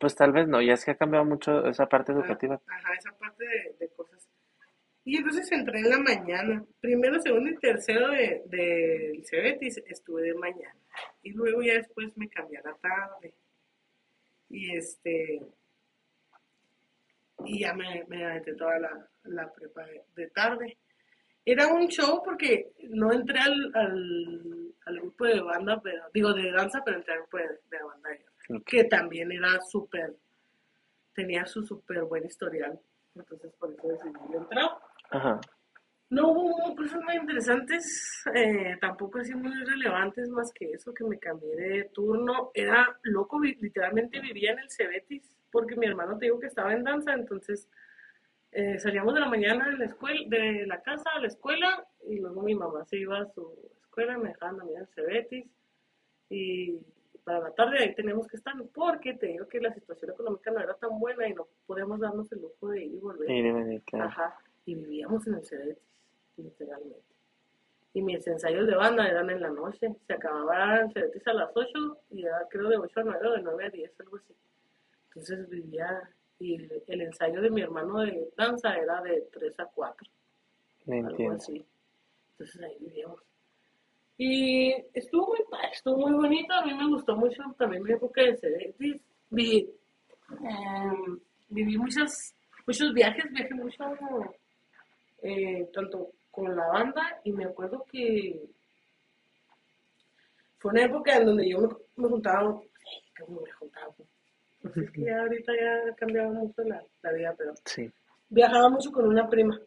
[0.00, 2.60] Pues tal vez no, ya es que ha cambiado mucho esa parte Ah, educativa.
[2.66, 4.26] Ajá, esa parte de, de cosas.
[5.04, 6.64] Y entonces entré en la mañana.
[6.80, 10.76] Primero, segundo y tercero de, del Cebetis estuve de mañana.
[11.22, 13.34] Y luego ya después me cambié a la tarde.
[14.48, 15.42] Y este.
[17.44, 20.78] Y ya me, me aventé toda la, la prepa de, de tarde.
[21.44, 26.52] Era un show porque no entré al, al, al grupo de banda, pero digo de
[26.52, 28.10] danza, pero entré al grupo de, de banda
[28.66, 30.14] que también era súper,
[31.14, 32.78] tenía su súper buen historial.
[33.14, 34.70] Entonces por eso decidí entrar.
[35.10, 35.40] Ajá.
[36.10, 41.18] No hubo cosas muy interesantes, eh, tampoco así muy relevantes más que eso, que me
[41.18, 42.50] cambié de turno.
[42.52, 46.84] Era loco, literalmente vivía en el Cebetis, porque mi hermano te digo que estaba en
[46.84, 47.66] danza, entonces
[48.52, 52.20] eh, salíamos de la mañana de la escuela, de la casa a la escuela, y
[52.20, 55.46] luego mi mamá se iba a su escuela, me dejaban a mí el Cebetis,
[56.28, 56.78] y
[57.24, 60.60] para la tarde ahí teníamos que estar, porque te digo que la situación económica no
[60.60, 63.82] era tan buena y no podíamos darnos el lujo de ir y volver.
[63.86, 64.10] Claro.
[64.10, 65.82] Ajá, y vivíamos en el Cebetis,
[66.36, 67.12] literalmente.
[67.94, 71.50] Y mis ensayos de banda eran en la noche, se acababa el Cebetis a las
[71.54, 74.34] 8 y era creo de 8 a 9 o de 9 a 10, algo así.
[75.08, 76.10] Entonces vivía,
[76.42, 80.08] y el, el ensayo de mi hermano de danza era de 3 a 4,
[80.86, 81.36] Me algo entiendo.
[81.36, 81.64] así.
[82.32, 83.20] Entonces ahí vivíamos.
[84.18, 85.38] Y estuvo muy
[85.72, 89.00] estuvo muy bonito, a mí me gustó mucho también mi época de Cebetis.
[89.30, 89.68] Vi,
[90.30, 92.34] em, viví muchos,
[92.66, 93.84] muchos viajes, viajé mucho
[95.22, 98.40] eh, tanto con la banda y me acuerdo que
[100.58, 103.94] fue una época en donde yo me, me juntaba, ay, ¿cómo me juntaba?
[104.76, 107.90] Es que ya ahorita ya ha cambiado mucho la, la vida, pero Sí.
[108.28, 109.58] viajaba mucho con una prima.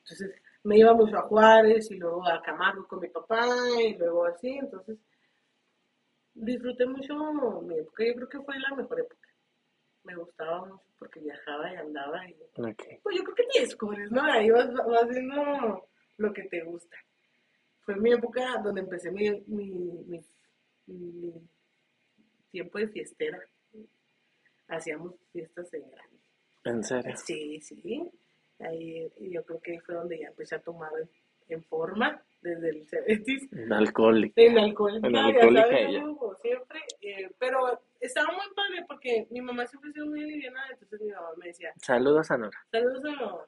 [0.00, 0.34] Entonces
[0.64, 3.46] me iba mucho a Juárez y luego a Camargo con mi papá
[3.80, 4.48] y luego así.
[4.58, 4.98] Entonces
[6.34, 7.14] disfruté mucho
[7.62, 8.04] mi época.
[8.04, 9.28] Yo creo que fue la mejor época.
[10.04, 12.34] Me gustaba mucho porque viajaba y andaba y
[13.02, 14.22] pues yo creo que te descubres, ¿no?
[14.22, 16.96] Ahí vas, vas viendo lo que te gusta.
[17.82, 20.20] Fue mi época donde empecé mi, mi, mi,
[20.86, 21.32] mi
[22.50, 23.38] tiempo de fiestera.
[24.68, 26.16] Hacíamos fiestas en grande.
[26.64, 27.16] ¿En serio?
[27.16, 28.10] Sí, sí.
[28.58, 31.08] Ahí yo creo que ahí fue donde ya empecé a tomar en,
[31.48, 33.48] en forma, desde el Cebetis.
[33.70, 34.34] Alcohólico.
[34.40, 36.02] En alcohólica, En ya alcohólica sabes, ella.
[36.02, 36.16] ¿no?
[36.16, 36.80] como siempre.
[37.02, 41.12] eh, pero estaba muy padre porque mi mamá siempre ha sido muy aliviada, entonces mi
[41.12, 42.58] mamá me decía, Saludos a Nora.
[42.70, 43.46] Saludos a mamá.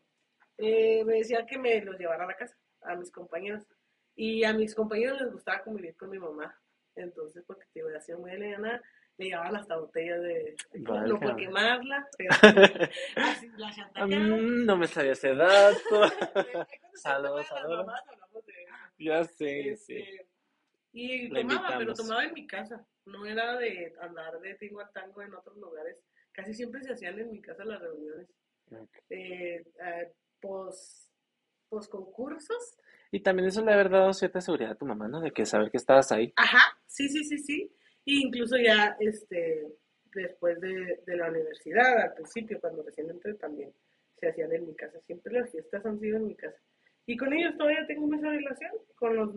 [0.58, 3.66] Eh, me decía que me los llevara a la casa, a mis compañeros.
[4.14, 6.56] Y a mis compañeros les gustaba convivir con mi mamá.
[6.96, 8.82] Entonces, porque te iba a sido muy aliviana,
[9.18, 10.56] le llevaban hasta botellas de...
[10.74, 11.42] No por Válgame.
[11.42, 12.30] quemarla, pero
[13.16, 14.64] así, la chantajeaban.
[14.64, 16.02] No me sabía ese dato.
[16.94, 17.86] Saludos, Saludos.
[18.98, 19.96] Ya sé, sí.
[19.96, 20.26] Este,
[20.92, 22.86] y La tomaba, pero tomaba en mi casa.
[23.06, 25.96] No era de andar de tingo a tango en otros lugares.
[26.32, 28.28] Casi siempre se hacían en mi casa las reuniones.
[28.70, 28.96] Ok.
[29.10, 31.10] Eh, eh, pos,
[31.68, 32.76] pos concursos.
[33.10, 35.20] Y también eso le haber dado cierta seguridad a tu mamá, ¿no?
[35.20, 36.32] De que saber que estabas ahí.
[36.36, 37.72] Ajá, sí, sí, sí, sí.
[38.10, 39.66] Y incluso ya este,
[40.14, 43.70] después de, de la universidad, al principio, cuando recién entré, también
[44.18, 44.98] se hacían en mi casa.
[45.00, 46.56] Siempre las fiestas han sido en mi casa.
[47.04, 49.30] Y con ellos todavía tengo esa relación, con, los,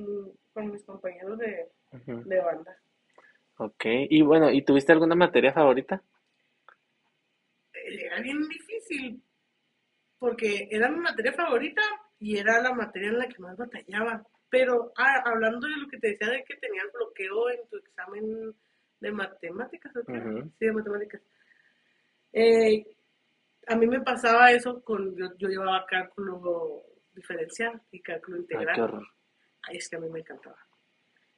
[0.53, 1.67] con mis compañeros de,
[2.05, 2.73] de banda.
[3.57, 3.83] Ok.
[4.09, 6.01] Y bueno, ¿y tuviste alguna materia favorita?
[7.73, 9.21] Era bien difícil,
[10.17, 11.81] porque era mi materia favorita
[12.19, 14.25] y era la materia en la que más batallaba.
[14.51, 18.53] Pero ah, hablando de lo que te decía de que tenías bloqueo en tu examen
[18.99, 20.21] de matemáticas, ¿o qué.
[20.59, 21.21] Sí, de matemáticas.
[22.33, 22.85] Eh,
[23.67, 26.83] a mí me pasaba eso con, yo, yo llevaba cálculo
[27.13, 29.01] diferencial y cálculo Ay, integral.
[29.63, 30.57] Ay, es que a mí me encantaba.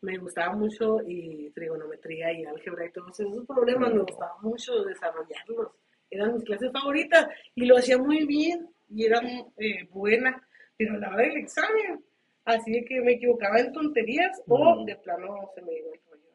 [0.02, 5.72] Me gustaba mucho y trigonometría y álgebra y todos esos problemas, me gustaba mucho desarrollarlos.
[6.10, 9.22] Eran mis clases favoritas y lo hacía muy bien y era
[9.58, 10.46] eh, buena,
[10.76, 12.04] pero a la hora del examen,
[12.46, 16.30] así de que me equivocaba en tonterías o de plano se me iba el rollo.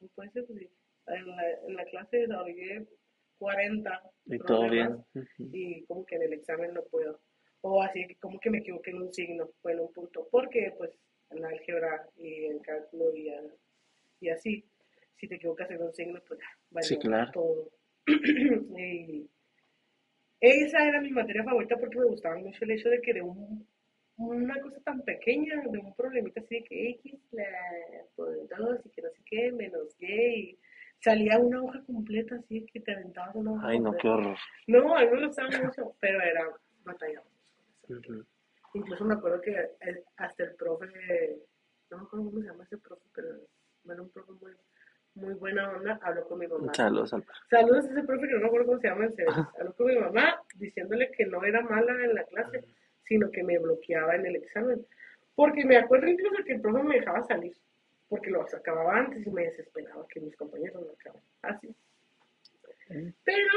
[0.00, 0.10] Así.
[0.14, 0.30] Pues,
[1.08, 2.86] en, la, en la clase desarrollé
[3.38, 5.04] 40 Y todo bien.
[5.52, 7.20] y como que en el examen no puedo.
[7.62, 10.72] O así que como que me equivoqué en un signo o en un punto, porque
[10.76, 10.90] pues
[11.30, 13.42] en álgebra y en cálculo y, a-
[14.20, 14.64] y así,
[15.16, 17.30] si te equivocas en un signo, pues ya, valió Sí, claro.
[17.32, 17.70] todo.
[18.78, 19.28] y
[20.40, 23.66] esa era mi materia favorita porque me gustaba mucho el hecho de que de un,
[24.18, 27.44] una cosa tan pequeña, de un problemita así de que X la,
[28.14, 30.58] por 2 y que no sé qué, menos Y, y
[31.00, 34.02] salía una hoja completa así que te aventabas una hoja Ay, no, completa.
[34.02, 34.38] qué horror.
[34.66, 36.48] No, a mí me gustaba mucho, pero era
[36.84, 37.26] batallado.
[37.88, 38.24] Ujú.
[38.74, 40.86] Incluso me acuerdo que eh, hasta el profe,
[41.90, 43.28] no me acuerdo cómo se llama ese profe, pero
[43.88, 44.52] era un profe muy,
[45.14, 46.74] muy buena onda, habló con mi mamá.
[46.74, 49.32] Saludos al Saludos a ese profe que no me acuerdo cómo se llama en serio.
[49.58, 52.64] Habló con mi mamá diciéndole que no era mala en la clase,
[53.06, 54.86] sino que me bloqueaba en el examen.
[55.34, 57.54] Porque me acuerdo incluso que el profe me dejaba salir,
[58.08, 61.22] porque lo acababa antes y me desesperaba que mis compañeros lo acababan.
[61.42, 61.74] Así.
[63.24, 63.52] Pero,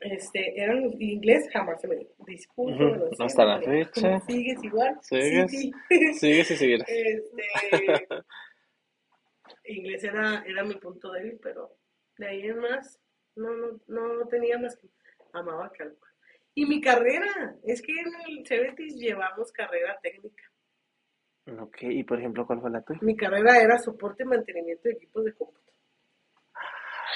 [0.00, 4.20] este, eran inglés, jamás se me Ujú, lo siento, hasta la fecha.
[4.20, 4.98] Sigues igual.
[5.02, 5.50] Sigues.
[5.50, 5.72] Sí,
[6.14, 6.82] Sigues y sigues.
[6.86, 8.08] este,
[9.64, 11.70] inglés era, era mi punto débil, pero
[12.18, 12.98] de ahí en más
[13.36, 13.50] no,
[13.86, 14.88] no, no tenía más que
[15.32, 16.13] amaba cálculo.
[16.54, 20.44] Y mi carrera, es que en el Cebetis llevamos carrera técnica.
[21.60, 23.00] Ok, y por ejemplo, ¿cuál fue la tuya?
[23.02, 25.60] Mi carrera era soporte y mantenimiento de equipos de cómputo.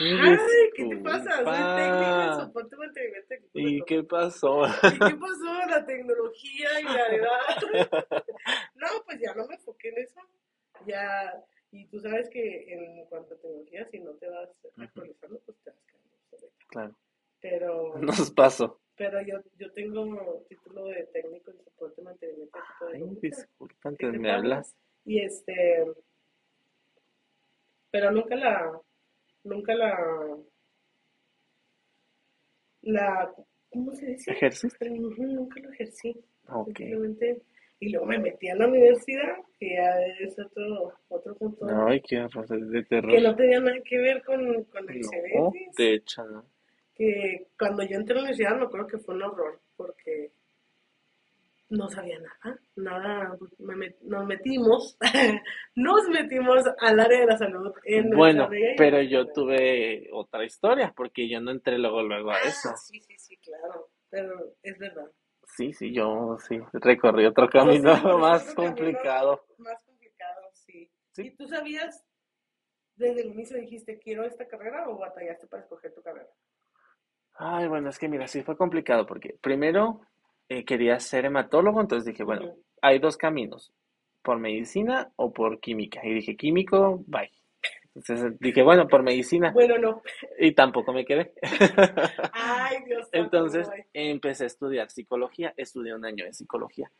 [0.00, 0.36] Ay,
[0.76, 1.30] ¿qué te pasa?
[1.36, 2.44] Soy técnica Disculpa.
[2.44, 3.86] soporte y mantenimiento de equipos de ¿Y cómputo.
[3.86, 4.66] qué pasó?
[4.66, 5.66] ¿Y qué pasó?
[5.70, 8.14] La tecnología y la edad.
[8.76, 10.20] No, pues ya no me enfoqué en eso.
[10.86, 11.34] Ya,
[11.72, 15.70] y tú sabes que en cuanto a tecnología, si no te vas actualizando, pues te
[15.70, 16.48] vas quedando.
[16.68, 16.96] Claro,
[17.40, 18.80] Pero, nos pasó.
[18.98, 23.76] Pero yo, yo tengo título de técnico en soporte y mantenimiento de equipo de disculpa,
[23.82, 24.76] ¿Qué antes te me hablas.
[25.04, 25.86] Y este,
[27.90, 28.80] pero nunca la,
[29.44, 30.36] nunca la,
[32.82, 33.34] la,
[33.70, 34.32] ¿cómo se dice?
[34.32, 34.90] ¿Ejerciste?
[34.90, 36.20] Nunca lo ejercí.
[36.48, 36.76] Ok.
[36.76, 37.42] Simplemente,
[37.80, 42.18] y luego me metí a la universidad, que ya es otro, otro punto Ay, qué
[42.18, 43.22] horror, de que terror.
[43.22, 45.00] no tenía nada que ver con, con el
[45.34, 46.44] No, de hecho, no.
[46.98, 50.32] Que cuando yo entré a la universidad me acuerdo que fue un horror, porque
[51.70, 54.96] no sabía nada, nada, me met- nos metimos,
[55.76, 61.28] nos metimos al área de la salud en Bueno, pero yo tuve otra historia, porque
[61.28, 62.70] yo no entré luego, luego a Ah, eso.
[62.76, 65.10] sí, sí, sí, claro, pero es verdad.
[65.56, 69.44] Sí, sí, yo sí, recorrí otro camino sí, más otro camino complicado.
[69.58, 70.90] Más complicado, sí.
[71.12, 71.22] Sí.
[71.26, 72.04] ¿Y tú sabías,
[72.96, 76.28] desde el inicio dijiste, quiero esta carrera o batallaste para escoger tu carrera?
[77.38, 80.00] Ay, bueno, es que mira, sí fue complicado, porque primero
[80.48, 83.72] eh, quería ser hematólogo, entonces dije, bueno, hay dos caminos,
[84.22, 86.00] por medicina o por química.
[86.04, 87.30] Y dije, químico, bye.
[87.94, 89.50] Entonces dije, bueno, por medicina.
[89.52, 90.02] Bueno, no.
[90.38, 91.32] Y tampoco me quedé.
[92.32, 96.90] Ay, Dios Entonces empecé a estudiar psicología, estudié un año de psicología.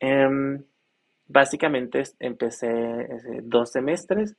[0.00, 0.62] Em,
[1.26, 4.36] básicamente empecé eh, dos semestres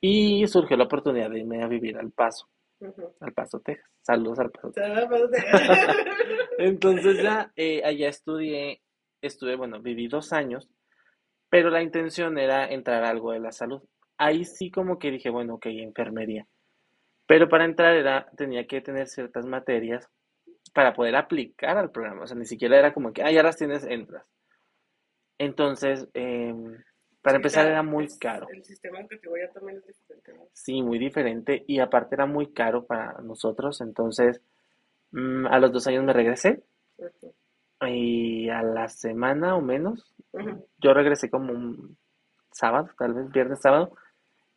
[0.00, 2.46] y surgió la oportunidad de irme a vivir al Paso,
[3.20, 3.90] Al Paso, Texas.
[4.02, 4.96] Saludos al Paso, Te Texas.
[4.96, 8.80] da más de- Entonces ya eh, allá estudié,
[9.20, 10.68] estuve, bueno, viví dos años,
[11.50, 13.82] pero la intención era entrar a algo de la salud.
[14.16, 16.46] Ahí sí como que dije, bueno, ok, enfermería.
[17.26, 20.08] Pero para entrar era, tenía que tener ciertas materias
[20.74, 22.22] para poder aplicar al programa.
[22.24, 24.24] O sea, ni siquiera era como que, ah, ya las tienes, entras.
[25.38, 26.76] Entonces, em,
[27.22, 28.46] para empezar era muy es- caro.
[28.50, 30.32] El sistema en categoría también es diferente.
[30.34, 30.48] ¿no?
[30.52, 33.80] Sí, muy diferente y aparte era muy caro para nosotros.
[33.80, 34.40] Entonces,
[35.12, 36.62] mm, a los dos años me regresé
[37.82, 40.14] y a la semana o menos,
[40.78, 41.96] yo regresé como un
[42.50, 43.92] sábado, tal vez viernes, sábado,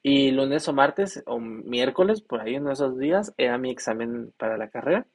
[0.01, 4.57] y lunes o martes o miércoles, por ahí en esos días, era mi examen para
[4.57, 5.05] la carrera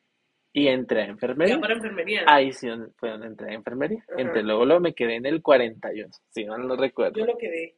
[0.57, 1.61] y entré a enfermería.
[1.61, 2.25] Para enfermería.
[2.27, 2.67] Ahí sí
[2.97, 4.03] fue donde entré a enfermería.
[4.09, 4.23] Ajá.
[4.23, 7.19] Entré luego, luego me quedé en el 41, si mal no recuerdo.
[7.19, 7.75] Yo no quedé.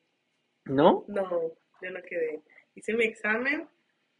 [0.66, 1.04] ¿No?
[1.08, 1.28] No,
[1.82, 2.40] yo no quedé.
[2.76, 3.66] Hice mi examen.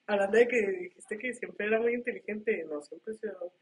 [0.09, 2.65] Hablando de que dijiste que siempre era muy inteligente.
[2.69, 3.53] No, siempre he sido.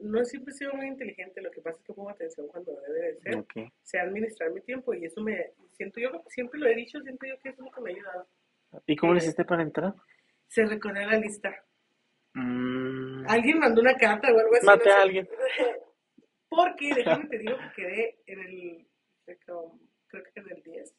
[0.00, 1.40] No siempre he sido muy inteligente.
[1.40, 3.36] Lo que pasa es que pongo atención cuando debe de ser.
[3.36, 3.52] Ok.
[3.82, 5.52] Sé administrar mi tiempo y eso me.
[5.70, 7.94] Siento yo, siempre lo he dicho, siento yo que eso es lo que me ha
[7.94, 8.26] ayudado.
[8.86, 9.94] ¿Y cómo le hiciste para entrar?
[10.48, 11.54] Se recorre la lista.
[12.34, 14.66] Mm, Alguien mandó una carta o algo así.
[14.66, 15.02] Maté no a sé.
[15.02, 15.28] alguien.
[16.48, 18.86] Porque, déjame te digo que quedé en el.
[19.24, 19.78] Creo
[20.24, 20.94] que en el 10.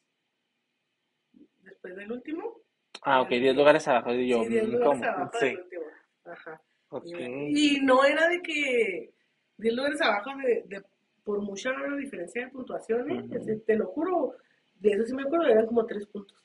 [1.62, 2.60] Después del último.
[3.02, 4.12] Ah, ok, 10 lugares abajo.
[4.12, 5.04] Y yo, sí, 10 mm, lugares ¿cómo?
[5.04, 5.82] abajo Sí, del último.
[6.24, 6.62] Ajá.
[7.04, 9.12] Y, y no era de que
[9.58, 10.82] 10 lugares abajo de, de
[11.24, 13.36] por mucha diferencia de puntuaciones, Ujú.
[13.36, 14.36] así, te lo juro,
[14.80, 16.38] de eso sí me acuerdo, eran como 3 puntos.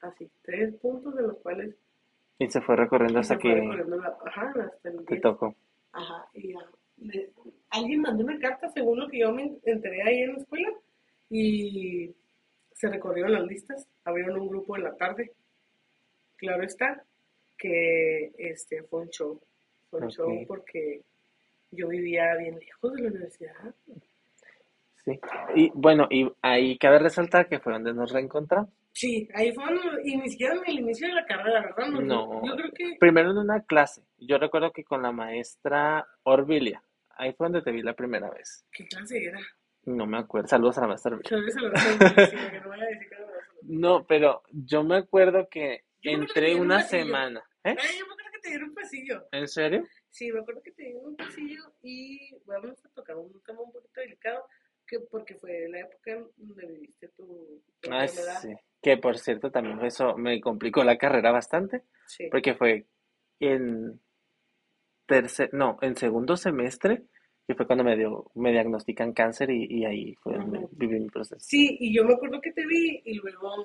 [0.00, 1.74] Así, 3 puntos de los cuales
[2.38, 5.22] Y se fue recorriendo se hasta fue que recorriendo la- ajá, hasta el te 10.
[5.22, 5.54] tocó.
[5.92, 6.58] Ajá, y ya,
[7.70, 10.68] alguien mandó una carta según lo que yo me enteré ahí en la escuela
[11.30, 12.12] y
[12.72, 15.30] se recorrieron las listas, abrieron un grupo en la tarde.
[16.36, 17.02] Claro está
[17.56, 19.40] que este fue un show,
[19.90, 21.00] fue un show porque
[21.70, 23.74] yo vivía bien lejos de la universidad.
[25.04, 25.20] Sí.
[25.54, 28.70] Y bueno, y ahí cabe resaltar que fue donde nos reencontramos.
[28.94, 31.88] Sí, ahí fue donde- y ni siquiera en el inicio de la carrera, ¿verdad?
[31.88, 32.46] No.
[32.46, 34.02] Yo creo que Primero en una clase.
[34.18, 36.82] Yo recuerdo que con la maestra Orbilia.
[37.16, 38.64] Ahí fue donde te vi la primera vez.
[38.72, 39.40] ¿qué clase era?
[39.84, 40.48] No me acuerdo.
[40.48, 41.30] Saludos a la maestra Orbilia.
[41.30, 41.44] Voy a
[42.16, 43.16] decir, que no a decir que
[44.08, 47.40] pero yo me acuerdo que Yo Entré un una semana.
[47.64, 47.74] ¿Eh?
[47.78, 49.28] Ay, yo me acuerdo que te dieron un pasillo.
[49.32, 49.84] ¿En serio?
[50.10, 53.72] Sí, me acuerdo que te dieron un pasillo y vamos a tocar un tema un
[53.72, 54.46] poquito delicado,
[54.98, 58.40] que porque fue la época donde viviste tu, tu Ah, enfermedad.
[58.42, 58.54] sí.
[58.82, 62.28] Que por cierto, también eso me complicó la carrera bastante, Sí.
[62.30, 62.86] porque fue
[63.40, 64.00] en
[65.06, 67.02] tercer, no, en segundo semestre,
[67.46, 71.08] que fue cuando me dio, me diagnostican cáncer y, y ahí fue donde viví mi
[71.10, 71.40] proceso.
[71.40, 73.64] Sí, y yo me acuerdo que te vi y luego...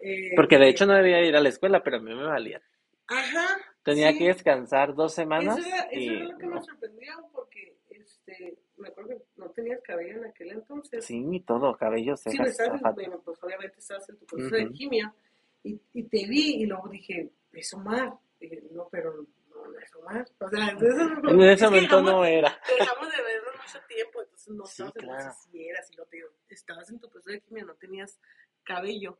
[0.00, 2.60] eh, Porque de hecho no debía ir a la escuela, pero a mí me valía.
[3.08, 3.46] Ajá.
[3.82, 4.18] Tenía sí.
[4.18, 8.58] que descansar dos semanas Eso era, eso y era lo que me sorprendió porque este,
[8.78, 11.04] me acuerdo que no tenías cabello en aquel entonces.
[11.04, 12.94] Sí, y todo, cabello, Sí, me zapatos.
[12.94, 15.14] bueno, pues obviamente estabas en tu proceso de quimio
[15.62, 18.14] y, y te vi y luego dije, es Omar.
[18.38, 19.14] Dije, no, pero
[19.48, 20.26] no, no es Omar.
[20.38, 20.94] O sea, entonces,
[21.30, 22.60] En ese es momento dejamos- no era.
[22.78, 25.32] Dejamos de vernos mucho tiempo, entonces no Sí, claro.
[25.50, 28.20] si eras y no te digo, estabas en tu proceso de quimio, no tenías
[28.62, 29.18] cabello.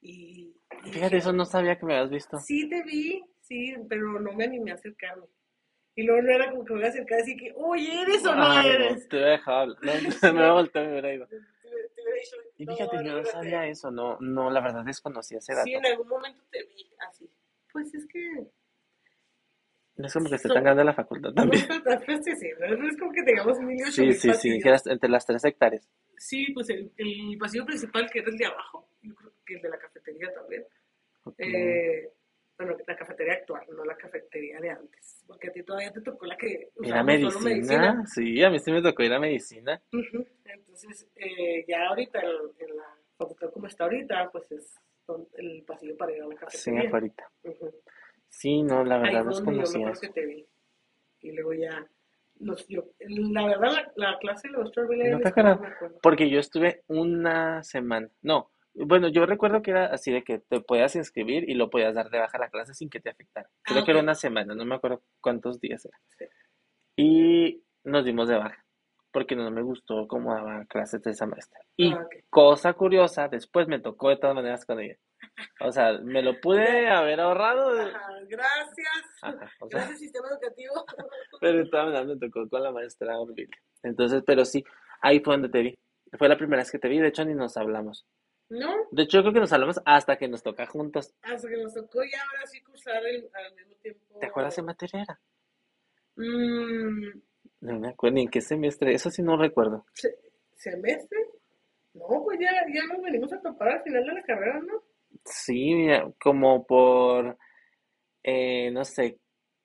[0.00, 2.38] Y, y Fíjate, dije, eso no sabía que me habías visto.
[2.38, 5.26] Sí te vi, sí, pero no me animé a acercarme.
[5.96, 8.34] Y luego no era como que me voy a acercar así que, oye, ¿eres o
[8.34, 9.08] no no, eres?
[9.08, 9.78] te hubiera dejado hablar.
[9.82, 9.92] No,
[10.22, 11.28] me hubiera volteado y me hubiera ido.
[12.56, 15.64] Y fíjate, yo no sabía eso, no, no, la verdad desconocía ese dato.
[15.64, 17.28] Sí, en algún momento te vi así.
[17.72, 18.46] Pues es que
[19.96, 21.62] No es como que esté tan grande la facultad también.
[22.22, 25.88] sí, sí, no es como que tengamos mil Sí, sí, sí, entre las tres hectáreas.
[26.16, 29.62] Sí, pues el, el pasillo principal que era el de abajo, yo creo que el
[29.62, 30.64] de la cafetería también.
[31.38, 32.10] Eh,
[32.56, 36.26] bueno, la cafetería actual, no la cafetería de antes, porque a ti todavía te tocó
[36.26, 38.06] la que ¿Era usábamos solo medicina?
[38.06, 39.82] Sí, a mí sí me tocó ir a medicina.
[40.44, 44.74] Entonces, eh, ya ahorita en la facultad como está ahorita, pues es
[45.36, 46.88] el pasillo para ir a la Sí, cafetería.
[46.88, 47.14] afuera.
[47.42, 47.74] Ujú.
[48.28, 50.46] Sí, no, la verdad yo que te vi.
[51.20, 51.86] Y luego ya,
[52.40, 55.60] los, yo, la verdad, la, la clase de los Strawberry ¿No te no acuerdas?
[55.60, 55.98] me acuerdo.
[56.02, 58.08] Porque yo estuve una semana.
[58.22, 61.94] No, bueno, yo recuerdo que era así de que te podías inscribir y lo podías
[61.94, 63.48] dar de baja a la clase sin que te afectara.
[63.62, 65.98] Creo Ah, que era una semana, no me acuerdo cuántos días era.
[66.18, 66.24] Sí.
[66.96, 68.64] Y nos dimos de baja,
[69.12, 71.60] porque no me gustó cómo daba clases de esa maestra.
[71.76, 74.96] Y Ah, cosa curiosa, después me tocó de todas maneras con ella.
[75.60, 77.70] O sea, me lo pude haber ahorrado.
[77.80, 79.04] Ajá, gracias.
[79.22, 80.74] Ajá, o sea, Gracias, sistema educativo.
[81.40, 83.56] pero de todas maneras me tocó con la maestra horrible.
[83.82, 84.64] Entonces, pero sí,
[85.00, 85.78] ahí fue donde te vi.
[86.18, 88.06] Fue la primera vez que te vi, de hecho ni nos hablamos.
[88.58, 88.72] ¿No?
[88.90, 91.12] De hecho, yo creo que nos hablamos hasta que nos toca juntos.
[91.22, 94.18] Hasta que nos tocó ya ahora sí cursar el, al mismo tiempo.
[94.20, 95.20] ¿Te acuerdas qué materia era?
[96.16, 97.20] Mm,
[97.60, 99.84] No me acuerdo ni en qué semestre, eso sí no recuerdo.
[99.94, 100.18] se-
[100.56, 101.18] ¿Semestre?
[101.94, 104.82] No, pues ya, ya nos venimos a topar al final de la carrera, ¿no?
[105.24, 107.36] Sí, mira, como por,
[108.22, 109.18] eh, no sé,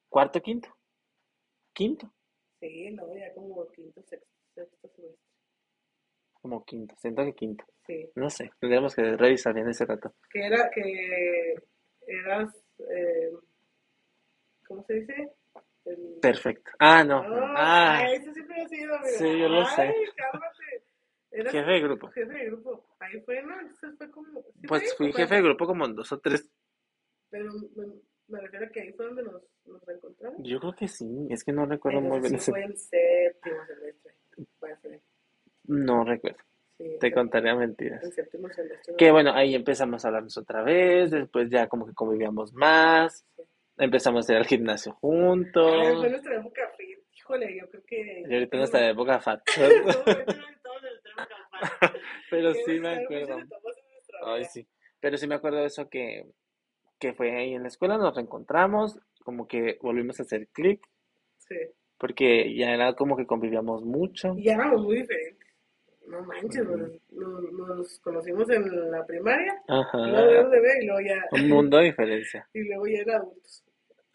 [0.10, 0.70] cuarto, quinto.
[1.74, 2.12] Quinto,
[2.60, 5.18] Sí, no, ya como quinto, sexto, sexto semestre.
[6.34, 7.64] como quinto, siento que quinto.
[7.90, 10.14] Sí, No sé, tendríamos que revisar bien ese rato.
[10.32, 11.56] que era que
[12.06, 13.32] eras, eh,
[14.68, 15.32] ¿cómo se dice?
[15.86, 16.70] El- Perfecto.
[16.78, 17.22] Ah, no.
[17.22, 19.12] Oh, Ah, eso siempre ha sido, mira.
[19.18, 19.82] Sí, yo lo sé.
[19.82, 20.84] Ay, cálmate.
[21.32, 22.08] Eras jefe de grupo.
[22.12, 22.86] jefe de grupo.
[23.00, 23.60] Ahí fue, ¿no?
[23.60, 24.40] Entonces fue como...
[24.42, 26.48] ¿sí Pues fui ¿O fue jefe de grupo como en dos o tres.
[27.32, 27.86] Pero me,
[28.28, 30.40] me refiero a que ahí fue donde nos, nos encontramos.
[30.44, 32.52] Yo creo que sí, es que no recuerdo muy bien sí ese.
[32.52, 34.14] fue en séptimo semestre.
[34.60, 35.02] Puede ser.
[35.66, 36.40] No recuerdo,
[36.80, 38.02] Sí, te contaría mentiras.
[38.06, 38.96] En séptimo semestre.
[38.98, 43.26] Que bueno, ahí empezamos a hablarnos otra vez, después ya como que convivíamos más,
[43.78, 46.62] empezamos a ir al gimnasio Ay, fue juntos, nuestra época.
[47.18, 48.24] Híjole, yo creo que...
[48.30, 49.42] y ahorita nuestra época fat.
[49.58, 50.26] Época.
[52.30, 53.38] Pero sí me acuerdo.
[54.26, 54.66] Ay, sí.
[55.02, 56.26] Pero sí me acuerdo de eso que,
[56.98, 60.82] que fue ahí en la escuela, nos reencontramos, como que volvimos a hacer clic,
[61.38, 61.56] Sí.
[61.98, 64.34] porque ya era como que convivíamos mucho.
[64.38, 65.49] Y ya éramos muy diferentes.
[66.10, 66.80] No manches, nos,
[67.12, 71.86] nos- nos conocimos en la primaria, Ajá, de bebé y luego ya, un mundo de
[71.86, 73.64] diferencia, y luego ya en adultos.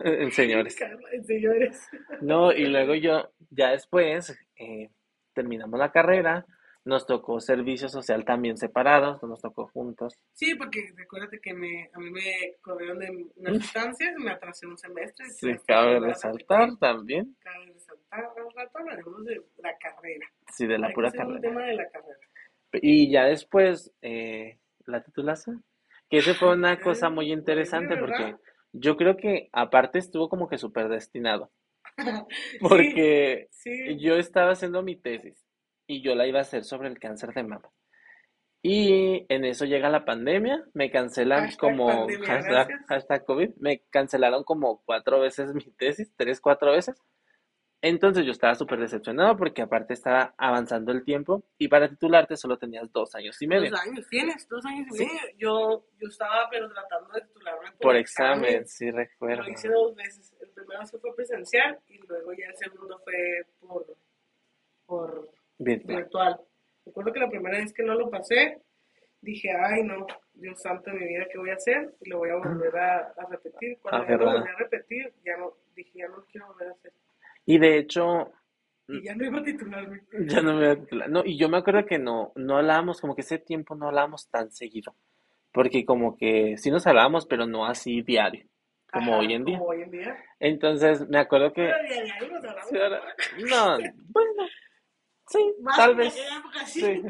[0.01, 0.76] en señores.
[1.12, 1.88] En señores.
[2.20, 4.90] No, y luego yo, ya después, eh,
[5.34, 6.45] terminamos la carrera,
[6.86, 10.14] nos tocó servicio social también separados, no nos tocó juntos.
[10.34, 14.76] Sí, porque recuérdate que me, a mí me corrieron de unas instancias, me atrasé un
[14.76, 15.24] semestre.
[15.30, 20.26] Sí, cabe resaltar también, Cabe resaltar, al rato hablaremos de la carrera.
[20.57, 21.40] Sí, de la pura carrera.
[21.40, 22.18] tema de la carrera.
[22.72, 25.64] Y ya después, eh, la titulación,
[26.11, 28.07] que esa fue una cosa muy interesante ¿verdad?
[28.09, 28.36] porque
[28.72, 31.50] yo creo que aparte estuvo como que súper destinado,
[32.59, 33.98] Sí, porque sí.
[33.98, 35.46] yo estaba haciendo mi tesis
[35.86, 37.70] y yo la iba a hacer sobre el cáncer de mama.
[38.62, 43.82] Y en eso llega la pandemia, me cancelan Hashtag como, pandemia, hashtag, hashtag COVID, me
[43.90, 46.96] cancelaron como cuatro veces mi tesis, tres, cuatro veces.
[47.87, 52.57] Entonces yo estaba súper decepcionado porque aparte estaba avanzando el tiempo y para titularte solo
[52.57, 53.70] tenías dos años y medio.
[53.70, 55.20] Dos años, tienes dos años y medio.
[55.37, 59.43] Yo, yo estaba pero tratando de titularme por, Por examen, sí recuerdo.
[59.43, 60.35] Lo hice dos veces.
[60.41, 63.87] El primero sí fue presencial y luego ya el segundo fue por,
[64.87, 65.28] por
[65.59, 65.97] Virtual.
[65.99, 66.41] virtual.
[66.87, 68.62] Recuerdo que la primera vez que no lo pasé,
[69.20, 71.95] dije, ay no, Dios santo de mi vida, ¿qué voy a hacer?
[72.01, 73.78] Y lo voy a volver a, a repetir.
[73.82, 76.68] Cuando Ah, ya lo volví a repetir, ya no, dije, ya no lo quiero volver
[76.68, 76.93] a hacer.
[77.47, 78.32] Y de hecho,
[78.88, 80.03] Y ya no iba a titularme.
[80.28, 81.09] ya no me voy a titular.
[81.11, 84.28] No, y yo me acuerdo que no, no hablábamos, como que ese tiempo no hablábamos
[84.30, 84.95] tan seguido.
[85.53, 88.45] Porque como que sí nos hablábamos, pero no así diario,
[88.92, 89.59] como Ajá, hoy en día.
[89.59, 90.16] Como hoy en día.
[90.40, 91.70] Entonces me acuerdo que...
[92.18, 92.68] Pero hablamos.
[92.68, 93.03] sí, ahora-
[93.49, 93.78] no,
[94.09, 94.42] bueno,
[95.28, 96.16] sí, Más tal vez.
[96.16, 96.80] época, sí.
[96.80, 97.03] Sí.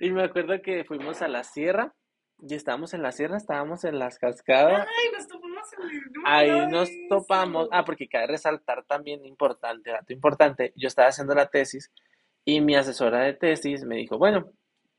[0.00, 1.94] Y me acuerdo que fuimos a la sierra
[2.40, 4.86] y estábamos en la sierra, estábamos en las cascadas.
[4.86, 5.26] Ay, nos
[6.24, 7.68] Ahí nos topamos.
[7.70, 10.72] Ah, porque cabe resaltar también importante, dato importante.
[10.76, 11.92] Yo estaba haciendo la tesis
[12.44, 14.50] y mi asesora de tesis me dijo, bueno,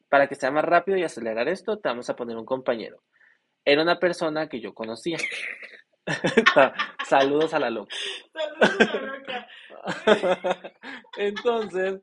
[0.09, 3.03] para que sea más rápido y acelerar esto, te vamos a poner un compañero.
[3.63, 5.17] Era una persona que yo conocía.
[7.07, 7.95] Saludos a la loca.
[8.33, 9.47] Saludos a la loca.
[11.17, 12.01] Entonces,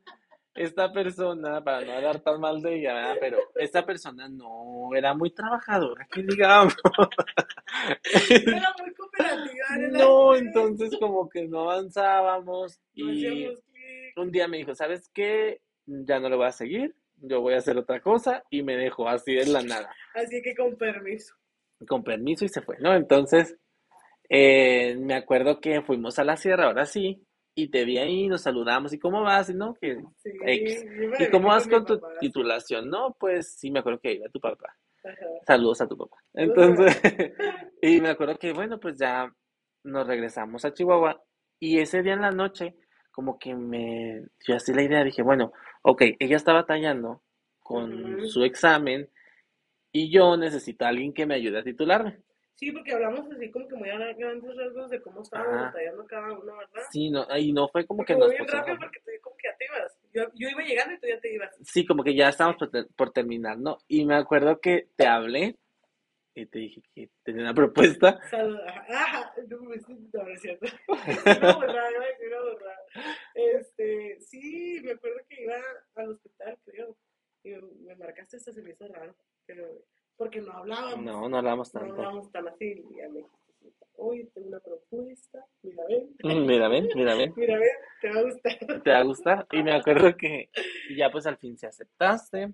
[0.55, 3.17] esta persona, para no hablar tan mal de ella, ¿verdad?
[3.19, 6.75] pero esta persona no era muy trabajadora, que digamos.
[8.29, 9.65] Era muy cooperativa.
[9.77, 13.47] era No, entonces como que no avanzábamos No y
[14.15, 15.61] un día me dijo, ¿sabes qué?
[15.85, 19.09] Ya no lo voy a seguir, yo voy a hacer otra cosa y me dejó
[19.09, 21.33] así de la nada, Así que con permiso.
[21.87, 22.93] con permiso y se fue, ¿no?
[22.93, 23.57] Entonces,
[24.29, 27.25] eh, me acuerdo que fuimos a la sierra, ahora sí,
[27.55, 29.49] y te vi ahí, nos saludamos, ¿y cómo vas?
[29.49, 30.85] Y no, que Sí, X.
[31.19, 32.89] yo ¿Y cómo vas con tu papá, titulación?
[32.89, 34.75] No, pues sí, me acuerdo que iba tu papá.
[35.03, 35.15] Ajá.
[35.45, 36.17] Saludos a tu papá.
[36.33, 36.99] Entonces,
[37.81, 39.31] y me acuerdo que, bueno, pues ya
[39.83, 41.21] nos regresamos a Chihuahua
[41.59, 42.75] y ese día en la noche,
[43.11, 45.51] como que me dio así la idea, dije, bueno,
[45.83, 47.21] ok, ella está batallando
[47.59, 49.09] con su examen
[49.91, 52.19] y yo necesito a alguien que me ayude a titularme.
[52.55, 56.31] Sí, porque hablamos así como que muy a grandes rasgos de cómo estábamos batallando cada
[56.33, 56.83] uno, ¿verdad?
[56.91, 59.37] Sí, no, y no fue como que nos muy bien rápido pusimos, porque tú como
[59.37, 59.97] que ya te ibas.
[60.13, 61.55] Yo, yo iba llegando y tú ya te ibas.
[61.63, 63.79] sí, como que ya estábamos por, ter- por terminar, ¿no?
[63.87, 65.57] Y me acuerdo que te hablé
[66.35, 68.19] y te dije que tenía una propuesta.
[68.29, 68.59] Salud.
[68.67, 70.65] Ajá, no me siento, no, no es cierto.
[70.87, 70.97] Una
[71.55, 72.79] borrada, iba a decir una borrada.
[73.35, 75.55] Este, sí, me acuerdo que iba
[75.95, 76.97] al hospital, creo,
[77.43, 79.83] y me, me marcaste hasta se me hizo raro, pero
[80.17, 81.01] porque no hablábamos.
[81.05, 81.95] No, no hablamos No tanto.
[81.95, 86.67] hablábamos tan así, y ya me dijiste, oye, tengo una propuesta, mira, ven, Mm, Mira,
[86.67, 87.33] ven, mira, ven.
[87.37, 87.69] mira, ven,
[88.01, 88.81] te va a gustar.
[88.83, 89.47] te va a gustar.
[89.51, 90.49] Y me acuerdo que
[90.97, 92.47] ya pues al fin se aceptaste.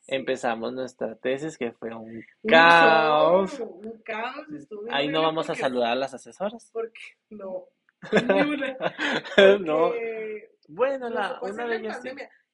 [0.00, 0.14] Sí.
[0.14, 3.58] Empezamos nuestra tesis que fue un caos.
[3.60, 4.46] Un caos,
[4.90, 6.70] Ahí no bueno vamos a saludar a las asesoras.
[6.72, 7.00] Porque,
[7.30, 7.66] no,
[8.12, 8.76] ni una.
[9.58, 9.88] No.
[9.88, 12.00] Porque Bueno, nos la, una de ellas.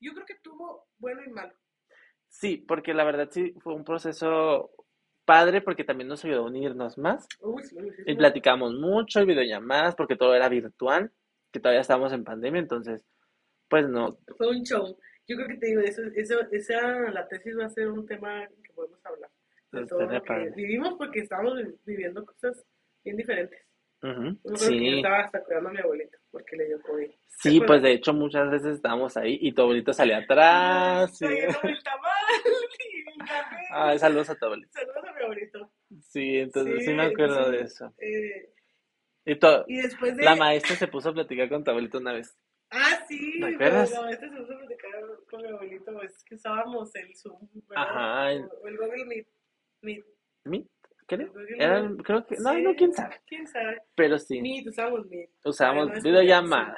[0.01, 1.53] Yo creo que tuvo bueno y malo.
[2.35, 4.73] Sí, porque la verdad sí fue un proceso
[5.25, 7.29] padre porque también nos ayudó a unirnos más.
[7.41, 11.13] Uy, sí, sí, Y platicamos mucho y videollamadas porque todo era virtual,
[11.53, 13.03] que todavía estábamos en pandemia, entonces,
[13.69, 14.99] pues no, Fue un show.
[15.29, 16.83] Yo creo que te digo, eso, eso, esa,
[17.13, 19.31] la tesis va a ser un tema que podemos hablar.
[19.71, 22.63] De Pues, todo lo que vivimos porque estábamos vi- viviendo cosas
[23.05, 23.61] bien diferentes.
[24.03, 26.83] Ujú, Yo creo que yo Sí, estaba hasta cuidando a mi abuelito porque le dio
[26.83, 27.11] COVID.
[27.45, 31.17] ¿Te sí, pues de hecho muchas veces estábamos ahí y tu abuelito salía atrás.
[31.17, 31.27] sí.
[31.27, 32.11] El tamal
[32.93, 33.57] y el café.
[33.71, 34.71] Ay, saludos a tu abuelito.
[34.73, 35.71] Saludos a mi abuelito.
[36.01, 37.95] Sí, entonces sí, Sí, me acuerdo de entonces, eso.
[37.99, 38.51] eh,
[39.27, 40.25] Y to- y después de...
[40.25, 42.37] la maestra se puso a platicar con tu abuelito una vez.
[42.71, 43.93] Ah, sí, ¿Te pero acuerdas?
[43.95, 44.91] no, este se puso a platicar
[45.31, 47.39] con mi abuelito, es que usábamos el Zoom,
[47.69, 47.85] ¿verdad?
[47.89, 49.29] Ajá, el- O, el Google Meet.
[49.83, 50.05] Meet.
[50.45, 50.67] ¿Meet?
[51.07, 51.33] Creo.
[51.59, 53.21] Eran, creo que, no, Sí, no, quién sabe.
[53.27, 53.83] ¿Quién sabe?
[53.95, 55.07] Pero sí, Meet, usamos
[55.87, 55.97] Meet.
[55.99, 56.77] es videollamada.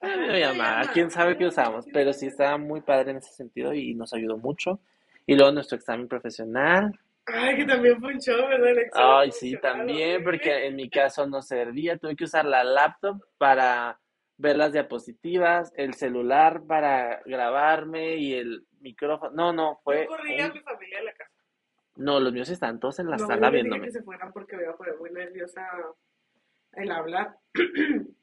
[0.00, 3.94] Ah, videollamada, quién sabe qué usamos, pero sí estaba muy padre en ese sentido y
[3.94, 4.80] nos ayudó mucho.
[5.26, 6.98] Y luego nuestro examen profesional.
[7.26, 8.68] Ay, que también fue un show, ¿verdad?
[8.70, 11.98] El examen Ay, sí, también, porque en mi caso no servía.
[11.98, 13.98] Tuve que usar la laptop para
[14.38, 19.32] ver las diapositivas, el celular para grabarme y el micrófono.
[19.34, 20.04] No, no, fue.
[20.04, 21.30] Yo corrí a un- mi familia a la casa.
[21.96, 23.84] No, los míos están todos en la No, sala viéndome.
[23.86, 25.68] que se fueran porque a poner muy nerviosa
[26.74, 27.36] el hablar.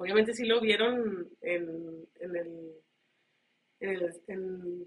[0.00, 2.72] Obviamente sí lo vieron en, en el,
[3.80, 4.86] en el, en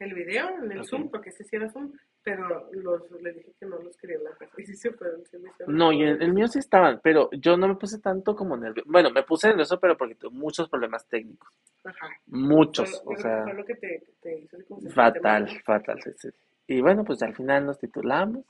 [0.00, 0.84] el video, en el.
[0.84, 1.90] Zoom, porque ese sí era Zoom,
[2.22, 4.52] pero los, les dije que no los quería en la casa.
[4.58, 7.56] Y sí se fueron, me hicieron No, y el, el mío sí estaban, pero yo
[7.56, 8.90] no me puse tanto como nervioso.
[8.90, 11.48] Bueno, me puse nervioso, pero porque tuve muchos problemas técnicos.
[11.84, 12.08] Ajá.
[12.26, 14.58] Muchos, Fue- o sea, fue lo que te, te hizo
[14.90, 15.98] fatal, fatal.
[16.02, 16.28] sí, sí.
[16.66, 18.44] Y bueno, pues al final nos titulamos.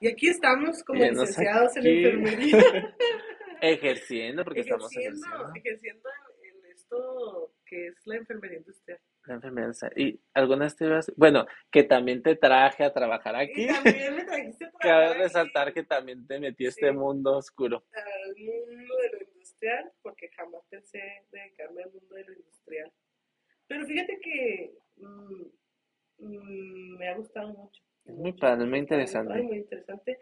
[0.00, 2.04] Y aquí estamos como licenciados en aquí.
[2.04, 2.94] enfermería.
[3.60, 5.54] Ejerciendo, porque estamos ejerciendo, ejerciendo.
[5.56, 6.08] ejerciendo
[6.42, 8.98] en, en esto que es la enfermería industrial.
[9.26, 9.72] La enfermedad.
[9.96, 13.66] ¿Y algunas te ibas- Bueno, que también te traje a trabajar Y aquí.
[13.66, 17.84] también me trajiste para Cabe acá resaltar que también te metí a este mundo oscuro.
[17.92, 21.00] al mundo de lo industrial, porque jamás pensé
[21.30, 22.92] dedicarme al mundo de lo industrial.
[23.66, 25.42] Pero fíjate que mm,
[26.18, 27.82] mm, me ha gustado mucho.
[28.06, 29.42] Es muy padre, es muy Ay, interesante.
[29.42, 30.18] muy interesante.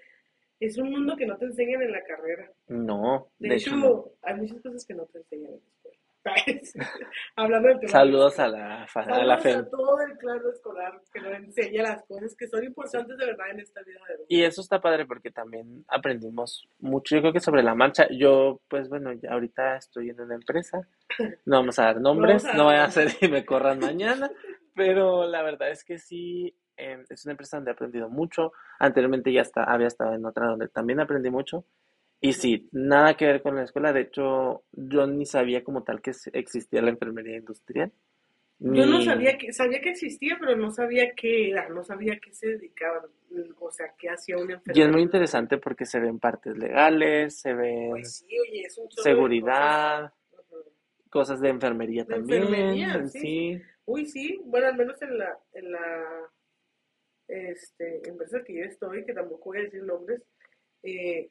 [0.60, 2.50] Es un mundo que no te enseñan en la carrera.
[2.68, 4.04] No, De, de hecho, hecho, no.
[4.22, 5.96] hay muchas cosas que no te enseñan en la escuela.
[7.36, 7.92] Hablando del tema.
[7.92, 9.58] Saludos a la, fa- a la Saludos FEM.
[9.60, 13.50] a todo el claro escolar que nos enseña las cosas que son importantes de verdad
[13.50, 14.24] en esta vida de.
[14.28, 18.08] Y eso está padre porque también aprendimos mucho, yo creo que sobre la marcha.
[18.10, 20.80] Yo, pues bueno, ya ahorita estoy en una empresa,
[21.44, 24.28] no vamos a dar nombres, vamos a no voy a hacer que me corran mañana,
[24.74, 28.52] pero la verdad es que sí, eh, es una empresa donde he aprendido mucho.
[28.78, 31.64] Anteriormente ya está, había estado en otra donde también aprendí mucho.
[32.20, 33.92] Y sí, nada que ver con la escuela.
[33.92, 37.92] De hecho, yo ni sabía como tal que existía la enfermería industrial.
[38.58, 42.32] Yo no sabía que, sabía que existía, pero no sabía qué era, no sabía qué
[42.32, 43.02] se dedicaban,
[43.60, 44.92] o sea, qué hacía una Y es enfermera.
[44.92, 49.02] muy interesante porque se ven partes legales, se ven Pues sí, oye, es un chorro
[49.02, 50.12] de seguridad,
[51.10, 51.40] cosas.
[51.40, 53.18] De enfermería De también, enfermería, sí.
[53.20, 53.62] sí.
[53.84, 56.30] Uy, sí, bueno, al menos en la, en la
[57.28, 60.22] este, empresa que yo estoy, que tampoco voy a decir nombres,
[60.82, 61.30] eh,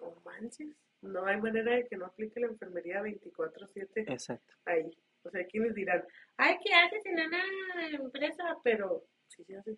[0.00, 0.68] no manches,
[1.02, 4.54] no hay manera de que no aplique la enfermería 24/7 Exacto.
[4.66, 4.90] ahí.
[5.24, 6.02] O sea, quienes dirán,
[6.36, 8.44] ay, ¿qué haces en una empresa?
[8.64, 9.76] Pero sí se hace.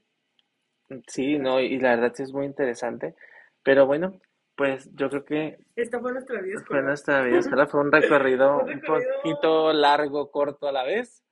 [1.06, 3.14] Sí, no, y la verdad sí es muy interesante.
[3.62, 4.20] Pero bueno,
[4.56, 7.92] pues yo creo que Esta fue nuestra vida fue escolar, nuestra vida escolar, fue un
[7.92, 11.23] recorrido Un un recorrido- poquito largo, corto a la vez.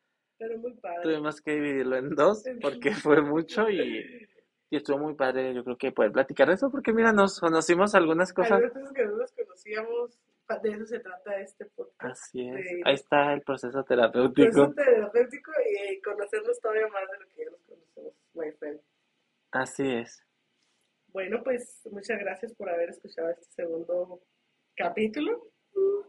[0.48, 1.02] Pero muy padre.
[1.02, 4.26] Tuvimos que dividirlo en dos porque fue mucho y,
[4.70, 7.94] y estuvo muy padre, yo creo que poder platicar de eso, porque mira, nos conocimos
[7.94, 8.60] algunas cosas.
[8.60, 10.18] Cosas que no nos conocíamos,
[10.62, 11.96] de eso se trata este podcast.
[11.98, 14.72] Así es, de- ahí está el proceso terapéutico.
[14.74, 15.50] terapéutico
[15.90, 18.80] y conocernos todavía más de lo que ya nos conocemos, my friend.
[19.52, 20.22] Así es.
[21.08, 24.20] Bueno, pues muchas gracias por haber escuchado este segundo
[24.76, 25.48] capítulo.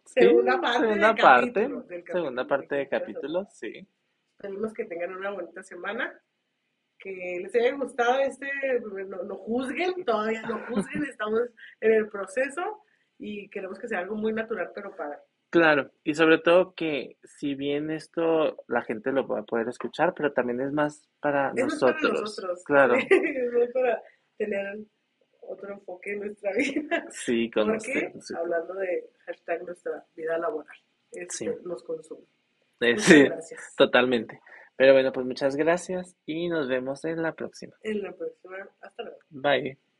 [0.06, 3.88] Sí, Segunda parte segunda del parte, capítulo, del segunda parte de capítulo, sí.
[4.38, 6.20] Esperemos que tengan una bonita semana.
[7.00, 8.48] Que les haya gustado este,
[9.08, 11.42] no, no juzguen, todavía no juzguen, estamos
[11.82, 12.82] en el proceso
[13.20, 15.18] y queremos que sea algo muy natural, pero padre.
[15.50, 20.14] Claro, y sobre todo que si bien esto la gente lo va a poder escuchar,
[20.16, 22.22] pero también es más para Es más para nosotros.
[22.22, 22.64] nosotros.
[22.64, 24.02] Claro, es más para
[24.38, 24.78] tener
[25.42, 27.06] otro enfoque en nuestra vida.
[27.12, 28.14] sí, Porque conocer.
[28.22, 28.34] sí.
[28.36, 30.78] hablando de hashtag nuestra vida laboral,
[31.12, 31.50] este, Sí.
[31.66, 32.26] nos consume.
[32.84, 33.76] Eh, Muchas sí, gracias.
[33.78, 34.40] totalmente.
[34.76, 37.76] Pero bueno, pues muchas gracias y nos vemos en la próxima.
[37.84, 39.18] En la próxima, hasta luego.
[39.30, 39.93] Bye.